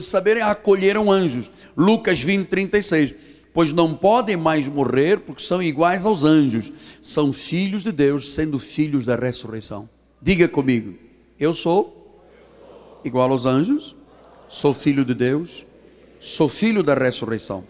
saberem 0.00 0.42
acolheram 0.42 1.12
anjos. 1.12 1.50
Lucas 1.76 2.18
20, 2.18 2.48
36. 2.48 3.14
Pois 3.52 3.70
não 3.70 3.94
podem 3.94 4.34
mais 4.34 4.66
morrer, 4.66 5.20
porque 5.20 5.42
são 5.42 5.62
iguais 5.62 6.06
aos 6.06 6.24
anjos. 6.24 6.72
São 7.02 7.34
filhos 7.34 7.82
de 7.82 7.92
Deus, 7.92 8.32
sendo 8.32 8.58
filhos 8.58 9.04
da 9.04 9.14
ressurreição. 9.14 9.86
Diga 10.22 10.48
comigo: 10.48 10.94
eu 11.38 11.52
sou 11.52 12.24
igual 13.04 13.30
aos 13.30 13.44
anjos, 13.44 13.94
sou 14.48 14.72
filho 14.72 15.04
de 15.04 15.12
Deus, 15.12 15.66
sou 16.18 16.48
filho 16.48 16.82
da 16.82 16.94
ressurreição. 16.94 17.62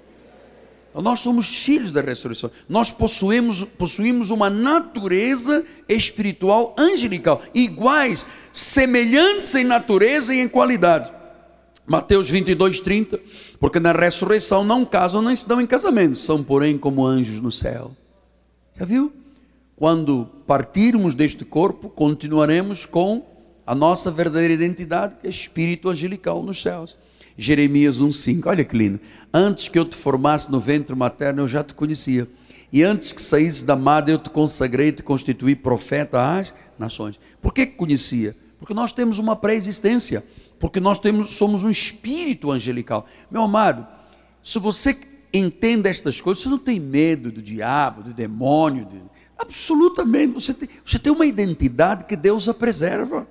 Nós 1.03 1.21
somos 1.21 1.55
filhos 1.55 1.93
da 1.93 2.01
ressurreição. 2.01 2.51
Nós 2.69 2.91
possuímos, 2.91 3.65
possuímos 3.65 4.31
uma 4.31 4.49
natureza 4.49 5.65
espiritual 5.89 6.75
angelical, 6.79 7.43
iguais, 7.55 8.27
semelhantes 8.53 9.55
em 9.55 9.65
natureza 9.65 10.35
e 10.35 10.41
em 10.41 10.49
qualidade. 10.49 11.11
Mateus 11.87 12.29
22, 12.29 12.81
30. 12.81 13.21
Porque 13.61 13.79
na 13.79 13.93
ressurreição 13.93 14.65
não 14.65 14.85
casam 14.85 15.23
nem 15.23 15.37
se 15.37 15.49
dão 15.49 15.61
em 15.61 15.67
casamento, 15.67 16.17
são, 16.17 16.43
porém, 16.43 16.77
como 16.77 17.07
anjos 17.07 17.41
no 17.41 17.53
céu. 17.53 17.93
Já 18.79 18.85
viu? 18.85 19.13
Quando 19.77 20.27
partirmos 20.47 21.15
deste 21.15 21.45
corpo, 21.45 21.89
continuaremos 21.89 22.87
com 22.87 23.25
a 23.67 23.75
nossa 23.75 24.11
verdadeira 24.11 24.55
identidade, 24.55 25.17
que 25.21 25.27
é 25.27 25.31
espírito 25.31 25.91
angelical 25.91 26.43
nos 26.43 26.63
céus. 26.63 26.97
Jeremias 27.37 27.99
1,5. 28.01 28.47
Olha 28.47 28.65
que 28.65 28.77
lindo. 28.77 29.01
Antes 29.33 29.69
que 29.69 29.79
eu 29.79 29.85
te 29.85 29.97
formasse 29.97 30.51
no 30.51 30.61
ventre 30.61 30.95
materno, 30.95 31.43
eu 31.43 31.49
já 31.49 31.63
te 31.63 31.75
conhecia. 31.75 32.29
E 32.73 32.83
antes 32.83 33.13
que 33.13 33.23
saísse 33.23 33.65
da 33.65 33.77
madre, 33.77 34.15
eu 34.15 34.19
te 34.19 34.31
consagrei 34.31 34.93
te 34.93 35.03
constituí 35.03 35.55
profeta 35.55 36.39
às 36.39 36.55
nações. 36.79 37.19
Por 37.41 37.53
que 37.53 37.67
conhecia? 37.67 38.35
Porque 38.59 38.75
nós 38.75 38.93
temos 38.93 39.19
uma 39.19 39.37
pré-existência. 39.37 40.25
Porque 40.59 40.81
nós 40.81 40.99
temos, 40.99 41.31
somos 41.31 41.65
um 41.65 41.71
espírito 41.71 42.51
angelical. 42.51 43.07
Meu 43.31 43.43
amado, 43.43 43.87
se 44.43 44.59
você 44.59 44.99
entenda 45.33 45.89
estas 45.89 46.21
coisas, 46.21 46.43
você 46.43 46.49
não 46.49 46.59
tem 46.59 46.81
medo 46.81 47.31
do 47.31 47.43
diabo, 47.43 48.03
do 48.03 48.15
demônio, 48.15 48.87
de... 48.87 49.03
absolutamente, 49.39 50.33
você 50.33 50.55
tem, 50.55 50.69
você 50.85 50.99
tem 50.99 51.13
uma 51.13 51.27
identidade 51.27 52.05
que 52.05 52.17
Deus 52.17 52.49
a 52.49 52.55
preserva. 52.55 53.27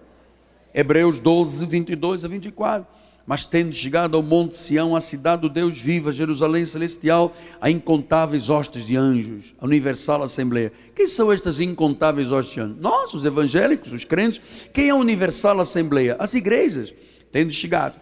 Hebreus 0.74 1.20
12, 1.20 1.66
22 1.66 2.26
a 2.26 2.28
24. 2.28 2.88
Mas 3.26 3.46
tendo 3.46 3.74
chegado 3.74 4.16
ao 4.16 4.22
monte 4.22 4.56
Sião, 4.56 4.96
a 4.96 5.02
cidade 5.02 5.42
do 5.42 5.50
Deus 5.50 5.78
viva, 5.78 6.12
Jerusalém 6.12 6.66
celestial, 6.66 7.36
a 7.60 7.72
incontáveis 7.72 8.50
hostes 8.50 8.86
de 8.86 8.96
anjos, 8.96 9.56
a 9.60 9.66
universal 9.66 10.22
assembleia. 10.22 10.72
Quem 10.96 11.08
são 11.08 11.32
estas 11.32 11.60
incontáveis 11.60 12.32
hostes 12.32 12.54
de 12.54 12.62
anjos? 12.62 12.78
Nós, 12.80 13.14
os 13.16 13.26
evangélicos, 13.26 13.92
os 13.92 14.04
crentes. 14.04 14.40
Quem 14.72 14.88
é 14.88 14.92
a 14.92 14.96
universal 14.96 15.60
assembleia? 15.60 16.16
As 16.20 16.36
igrejas. 16.36 16.94
Tendo 17.32 17.52
chegado 17.52 17.96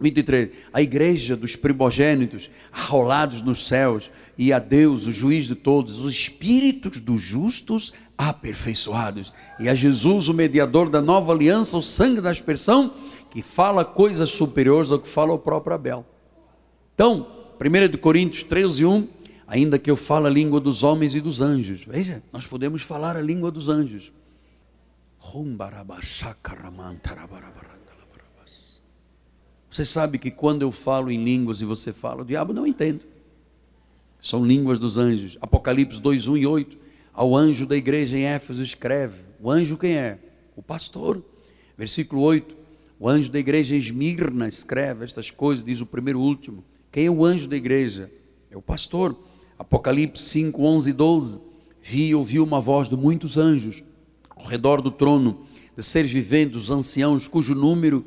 23. 0.00 0.50
A 0.72 0.82
igreja 0.82 1.36
dos 1.36 1.54
primogênitos, 1.54 2.50
arrolados 2.72 3.42
nos 3.42 3.66
céus, 3.66 4.10
e 4.36 4.52
a 4.52 4.58
Deus, 4.58 5.06
o 5.06 5.12
juiz 5.12 5.46
de 5.46 5.54
todos, 5.54 6.00
os 6.00 6.12
espíritos 6.12 6.98
dos 6.98 7.20
justos 7.20 7.92
aperfeiçoados, 8.16 9.32
e 9.58 9.68
a 9.68 9.74
Jesus, 9.74 10.28
o 10.28 10.34
mediador 10.34 10.88
da 10.88 11.02
nova 11.02 11.32
aliança, 11.32 11.76
o 11.76 11.82
sangue 11.82 12.20
da 12.20 12.30
aspersão, 12.30 12.92
que 13.30 13.42
fala 13.42 13.84
coisas 13.84 14.30
superiores 14.30 14.90
ao 14.90 14.98
que 14.98 15.08
fala 15.08 15.32
o 15.32 15.38
próprio 15.38 15.74
Abel. 15.74 16.04
Então, 16.94 17.26
1 17.60 17.96
Coríntios 17.98 18.42
13, 18.42 18.84
1, 18.84 19.08
ainda 19.46 19.78
que 19.78 19.90
eu 19.90 19.96
fale 19.96 20.26
a 20.26 20.30
língua 20.30 20.60
dos 20.60 20.82
homens 20.82 21.14
e 21.14 21.20
dos 21.20 21.40
anjos, 21.40 21.84
veja, 21.84 22.22
nós 22.32 22.46
podemos 22.46 22.82
falar 22.82 23.16
a 23.16 23.20
língua 23.20 23.50
dos 23.50 23.68
anjos. 23.68 24.12
Você 29.70 29.84
sabe 29.84 30.18
que 30.18 30.30
quando 30.30 30.62
eu 30.62 30.72
falo 30.72 31.10
em 31.12 31.22
línguas 31.22 31.60
e 31.60 31.64
você 31.64 31.92
fala, 31.92 32.22
o 32.22 32.24
diabo 32.24 32.52
não 32.52 32.66
entende. 32.66 33.06
São 34.20 34.44
línguas 34.44 34.78
dos 34.78 34.98
anjos. 34.98 35.38
Apocalipse 35.40 36.00
2, 36.00 36.26
1 36.26 36.36
e 36.38 36.46
8. 36.46 36.78
Ao 37.14 37.36
anjo 37.36 37.66
da 37.66 37.76
igreja 37.76 38.18
em 38.18 38.24
Éfeso 38.24 38.62
escreve. 38.62 39.20
O 39.40 39.50
anjo 39.50 39.76
quem 39.76 39.96
é? 39.96 40.18
O 40.56 40.62
pastor. 40.62 41.22
Versículo 41.78 42.22
8. 42.22 42.59
O 43.00 43.08
anjo 43.08 43.32
da 43.32 43.38
igreja 43.38 43.74
Esmirna 43.74 44.46
escreve 44.46 45.06
estas 45.06 45.30
coisas, 45.30 45.64
diz 45.64 45.80
o 45.80 45.86
primeiro 45.86 46.20
último. 46.20 46.62
Quem 46.92 47.06
é 47.06 47.10
o 47.10 47.24
anjo 47.24 47.48
da 47.48 47.56
igreja? 47.56 48.12
É 48.50 48.56
o 48.58 48.62
pastor. 48.62 49.18
Apocalipse 49.58 50.22
5, 50.22 50.62
11 50.62 50.90
e 50.90 50.92
12. 50.92 51.40
Vi 51.80 52.08
e 52.08 52.14
ouvi 52.14 52.38
uma 52.38 52.60
voz 52.60 52.90
de 52.90 52.96
muitos 52.96 53.38
anjos 53.38 53.82
ao 54.36 54.44
redor 54.44 54.82
do 54.82 54.90
trono, 54.90 55.46
de 55.74 55.82
seres 55.82 56.12
viventes, 56.12 56.56
os 56.56 56.70
anciãos, 56.70 57.26
cujo 57.26 57.54
número 57.54 58.04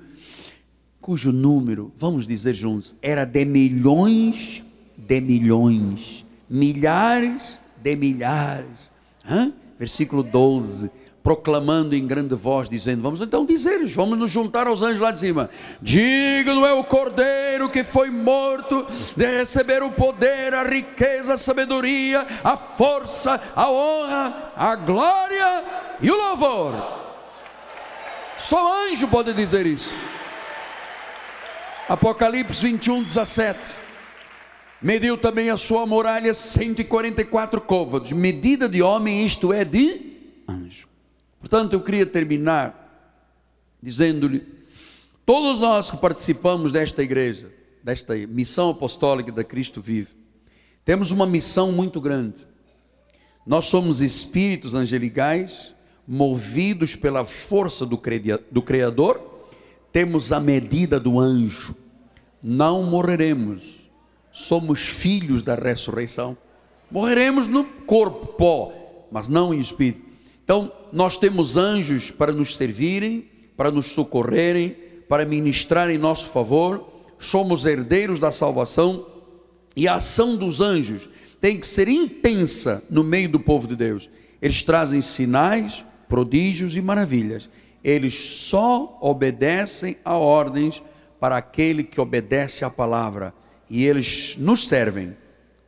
cujo 1.03 1.33
número, 1.33 1.91
vamos 1.97 2.25
dizer 2.25 2.53
juntos, 2.53 2.95
era 3.01 3.25
de 3.25 3.43
milhões 3.43 4.63
de 4.95 5.19
milhões, 5.19 6.25
milhares 6.49 7.59
de 7.81 7.93
milhares. 7.93 8.89
Hã? 9.29 9.51
Versículo 9.77 10.23
12 10.23 10.89
proclamando 11.23 11.95
em 11.95 12.05
grande 12.05 12.35
voz, 12.35 12.67
dizendo: 12.67 13.01
Vamos 13.01 13.21
então 13.21 13.45
dizer, 13.45 13.85
vamos 13.87 14.19
nos 14.19 14.29
juntar 14.29 14.67
aos 14.67 14.81
anjos 14.81 14.99
lá 14.99 15.09
de 15.09 15.19
cima. 15.19 15.49
Digno 15.81 16.65
é 16.65 16.73
o 16.73 16.83
cordeiro 16.83 17.69
que 17.69 17.83
foi 17.83 18.09
morto 18.09 18.85
de 19.15 19.25
receber 19.25 19.81
o 19.81 19.89
poder, 19.89 20.53
a 20.53 20.63
riqueza, 20.63 21.35
a 21.35 21.37
sabedoria, 21.37 22.27
a 22.43 22.57
força, 22.57 23.41
a 23.55 23.71
honra, 23.71 24.51
a 24.55 24.75
glória 24.75 25.63
e 26.01 26.11
o 26.11 26.17
louvor. 26.17 26.73
Só 28.39 28.87
anjo 28.87 29.07
pode 29.07 29.33
dizer 29.33 29.65
isso. 29.65 29.93
Apocalipse 31.87 32.61
21, 32.65 33.01
17. 33.01 33.59
Mediu 34.81 35.17
também 35.17 35.49
a 35.49 35.55
sua 35.55 35.85
muralha 35.85 36.33
144 36.33 37.61
côvados, 37.61 38.11
medida 38.11 38.67
de 38.67 38.81
homem, 38.81 39.25
isto 39.25 39.53
é 39.53 39.63
de 39.63 40.01
anjo. 40.47 40.92
Portanto, 41.43 41.73
eu 41.73 41.81
queria 41.81 42.05
terminar 42.05 43.19
dizendo-lhe: 43.83 44.41
todos 45.25 45.59
nós 45.59 45.91
que 45.91 45.97
participamos 45.97 46.71
desta 46.71 47.03
igreja, 47.03 47.51
desta 47.83 48.15
missão 48.15 48.69
apostólica 48.69 49.29
da 49.29 49.43
Cristo 49.43 49.81
Vive, 49.81 50.11
temos 50.85 51.11
uma 51.11 51.27
missão 51.27 51.73
muito 51.73 51.99
grande. 51.99 52.47
Nós 53.45 53.65
somos 53.65 54.01
espíritos 54.01 54.73
angelicais, 54.73 55.75
movidos 56.07 56.95
pela 56.95 57.25
força 57.25 57.85
do 57.85 58.61
Criador 58.61 59.33
temos 59.91 60.31
a 60.31 60.39
medida 60.39 60.97
do 60.97 61.19
anjo, 61.19 61.75
não 62.41 62.83
morreremos, 62.83 63.81
somos 64.31 64.87
filhos 64.87 65.43
da 65.43 65.55
ressurreição. 65.55 66.37
Morreremos 66.89 67.47
no 67.47 67.63
corpo, 67.63 68.25
pó, 68.25 68.73
mas 69.11 69.27
não 69.27 69.53
em 69.53 69.59
espírito. 69.59 70.12
Então, 70.43 70.71
nós 70.91 71.17
temos 71.17 71.57
anjos 71.57 72.11
para 72.11 72.31
nos 72.31 72.55
servirem, 72.55 73.29
para 73.55 73.71
nos 73.71 73.87
socorrerem, 73.87 74.75
para 75.07 75.25
ministrar 75.25 75.89
em 75.89 75.97
nosso 75.97 76.27
favor, 76.27 76.87
somos 77.19 77.65
herdeiros 77.65 78.19
da 78.19 78.31
salvação, 78.31 79.05
e 79.75 79.87
a 79.87 79.95
ação 79.95 80.35
dos 80.35 80.59
anjos 80.59 81.09
tem 81.39 81.59
que 81.59 81.67
ser 81.67 81.87
intensa 81.87 82.83
no 82.89 83.03
meio 83.03 83.29
do 83.29 83.39
povo 83.39 83.67
de 83.67 83.75
Deus. 83.75 84.09
Eles 84.41 84.63
trazem 84.63 85.01
sinais, 85.01 85.85
prodígios 86.07 86.75
e 86.75 86.81
maravilhas 86.81 87.49
eles 87.83 88.13
só 88.13 88.97
obedecem 89.01 89.97
a 90.05 90.17
ordens 90.17 90.81
para 91.19 91.35
aquele 91.35 91.83
que 91.83 91.99
obedece 91.99 92.63
à 92.63 92.69
palavra. 92.69 93.33
E 93.69 93.83
eles 93.83 94.35
nos 94.37 94.67
servem, 94.67 95.15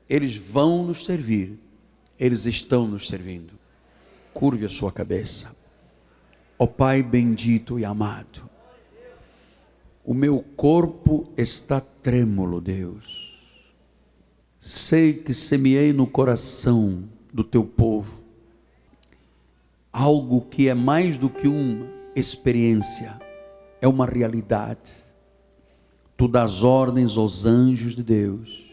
eles 0.08 0.36
vão 0.36 0.86
nos 0.86 1.04
servir, 1.04 1.60
eles 2.18 2.46
estão 2.46 2.88
nos 2.88 3.08
servindo. 3.08 3.55
Curve 4.36 4.66
a 4.66 4.70
sua 4.70 4.92
cabeça. 4.92 5.56
Ó 6.60 6.66
oh, 6.66 6.68
Pai 6.68 7.02
bendito 7.02 7.80
e 7.80 7.86
amado, 7.86 8.50
o 10.04 10.14
meu 10.14 10.44
corpo 10.58 11.32
está 11.38 11.80
trêmulo, 11.80 12.60
Deus. 12.60 13.42
Sei 14.60 15.14
que 15.14 15.34
semeei 15.34 15.94
no 15.94 16.06
coração 16.06 17.06
do 17.34 17.46
teu 17.46 17.64
povo 17.64 18.26
algo 19.92 20.42
que 20.42 20.68
é 20.68 20.74
mais 20.74 21.18
do 21.18 21.30
que 21.30 21.48
uma 21.48 21.88
experiência, 22.14 23.18
é 23.82 23.88
uma 23.88 24.06
realidade. 24.06 24.92
Tu 26.18 26.28
dás 26.28 26.62
ordens 26.62 27.18
aos 27.18 27.46
anjos 27.46 27.96
de 27.96 28.04
Deus 28.04 28.66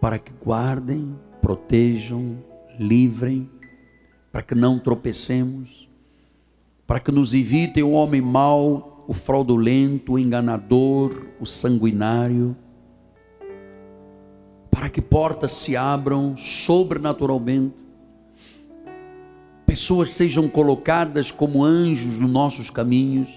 para 0.00 0.18
que 0.18 0.32
guardem, 0.32 1.16
protejam, 1.40 2.42
livrem, 2.76 3.48
para 4.30 4.42
que 4.42 4.54
não 4.54 4.78
tropecemos, 4.78 5.88
para 6.86 7.00
que 7.00 7.10
nos 7.10 7.34
evitem 7.34 7.82
o 7.82 7.92
homem 7.92 8.20
mau, 8.20 9.04
o 9.06 9.14
fraudulento, 9.14 10.12
o 10.12 10.18
enganador, 10.18 11.26
o 11.40 11.46
sanguinário, 11.46 12.56
para 14.70 14.88
que 14.88 15.00
portas 15.00 15.52
se 15.52 15.76
abram 15.76 16.36
sobrenaturalmente, 16.36 17.86
pessoas 19.66 20.12
sejam 20.12 20.48
colocadas 20.48 21.30
como 21.30 21.64
anjos 21.64 22.18
nos 22.18 22.30
nossos 22.30 22.70
caminhos. 22.70 23.28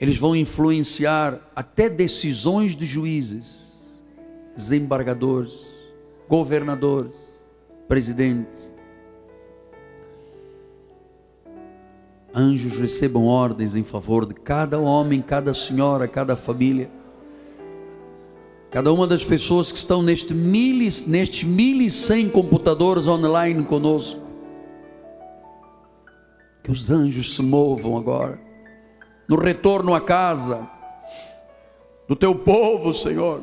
Eles 0.00 0.16
vão 0.16 0.34
influenciar 0.34 1.40
até 1.54 1.88
decisões 1.88 2.76
de 2.76 2.86
juízes, 2.86 4.02
desembargadores, 4.54 5.52
governadores, 6.28 7.14
presidentes. 7.88 8.72
Anjos 12.34 12.76
recebam 12.78 13.26
ordens 13.26 13.74
em 13.74 13.82
favor 13.82 14.26
de 14.26 14.34
cada 14.34 14.78
homem, 14.78 15.22
cada 15.22 15.54
senhora, 15.54 16.06
cada 16.06 16.36
família 16.36 16.90
Cada 18.70 18.92
uma 18.92 19.06
das 19.06 19.24
pessoas 19.24 19.72
que 19.72 19.78
estão 19.78 20.02
neste 20.02 20.34
mil, 20.34 20.78
nestes 21.06 21.48
1.100 21.48 22.30
computadores 22.30 23.08
online 23.08 23.64
conosco. 23.64 24.20
Que 26.62 26.70
os 26.70 26.90
anjos 26.90 27.34
se 27.34 27.40
movam 27.40 27.96
agora. 27.96 28.38
No 29.26 29.36
retorno 29.36 29.94
à 29.94 30.00
casa 30.00 30.68
do 32.06 32.14
teu 32.14 32.34
povo, 32.34 32.92
Senhor. 32.92 33.42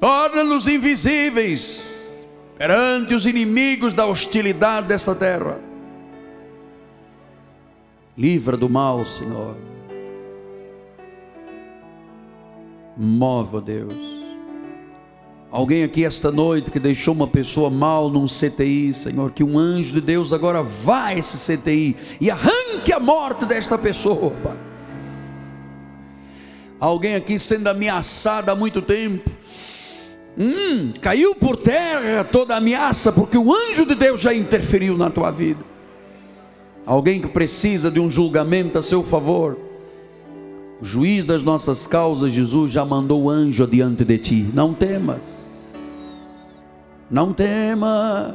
Torna-nos 0.00 0.66
invisíveis 0.66 1.99
perante 2.60 3.14
os 3.14 3.24
inimigos 3.24 3.94
da 3.94 4.04
hostilidade 4.04 4.86
dessa 4.86 5.14
terra. 5.14 5.58
Livra 8.18 8.54
do 8.54 8.68
mal, 8.68 9.02
Senhor 9.06 9.56
Mova, 12.94 13.62
Deus. 13.62 13.94
Alguém 15.50 15.84
aqui 15.84 16.04
esta 16.04 16.30
noite 16.30 16.70
que 16.70 16.78
deixou 16.78 17.14
uma 17.14 17.26
pessoa 17.26 17.70
mal 17.70 18.10
num 18.10 18.26
CTI, 18.26 18.92
Senhor, 18.92 19.30
que 19.30 19.42
um 19.42 19.58
anjo 19.58 19.94
de 19.94 20.02
Deus 20.02 20.30
agora 20.30 20.62
vá 20.62 21.06
a 21.06 21.14
esse 21.16 21.56
CTI 21.56 21.96
e 22.20 22.30
arranque 22.30 22.92
a 22.92 23.00
morte 23.00 23.46
desta 23.46 23.78
pessoa, 23.78 24.32
Pai. 24.42 24.58
Alguém 26.78 27.14
aqui 27.14 27.38
sendo 27.38 27.68
ameaçado 27.68 28.50
há 28.50 28.54
muito 28.54 28.82
tempo. 28.82 29.30
Hum, 30.38 30.92
caiu 31.00 31.34
por 31.34 31.56
terra 31.56 32.24
toda 32.24 32.56
ameaça, 32.56 33.12
porque 33.12 33.36
o 33.36 33.52
anjo 33.52 33.84
de 33.84 33.94
Deus 33.94 34.20
já 34.20 34.32
interferiu 34.32 34.96
na 34.96 35.10
tua 35.10 35.30
vida. 35.30 35.64
Alguém 36.86 37.20
que 37.20 37.28
precisa 37.28 37.90
de 37.90 38.00
um 38.00 38.08
julgamento 38.08 38.78
a 38.78 38.82
seu 38.82 39.02
favor. 39.02 39.58
O 40.80 40.84
juiz 40.84 41.24
das 41.24 41.42
nossas 41.42 41.86
causas, 41.86 42.32
Jesus, 42.32 42.72
já 42.72 42.84
mandou 42.84 43.24
o 43.24 43.30
anjo 43.30 43.66
diante 43.66 44.04
de 44.04 44.18
ti. 44.18 44.50
Não 44.54 44.72
temas. 44.72 45.20
Não 47.10 47.32
temas. 47.32 48.34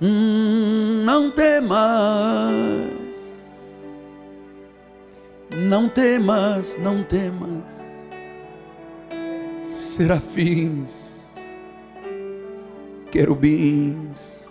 Hum, 0.00 1.02
não 1.04 1.30
temas. 1.30 2.54
Não 5.50 5.88
temas, 5.88 6.78
não 6.80 7.02
temas. 7.02 7.89
Serafins, 9.70 11.30
querubins. 13.12 14.50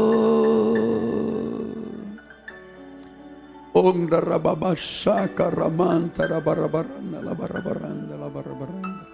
onda 3.78 4.18
rababashaka 4.18 5.54
ramanta 5.54 6.26
rabarabaranda 6.26 7.22
labarabaranda 7.22 8.18
labarabaranda. 8.18 9.06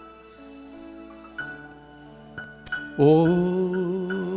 Oh. 2.98 4.29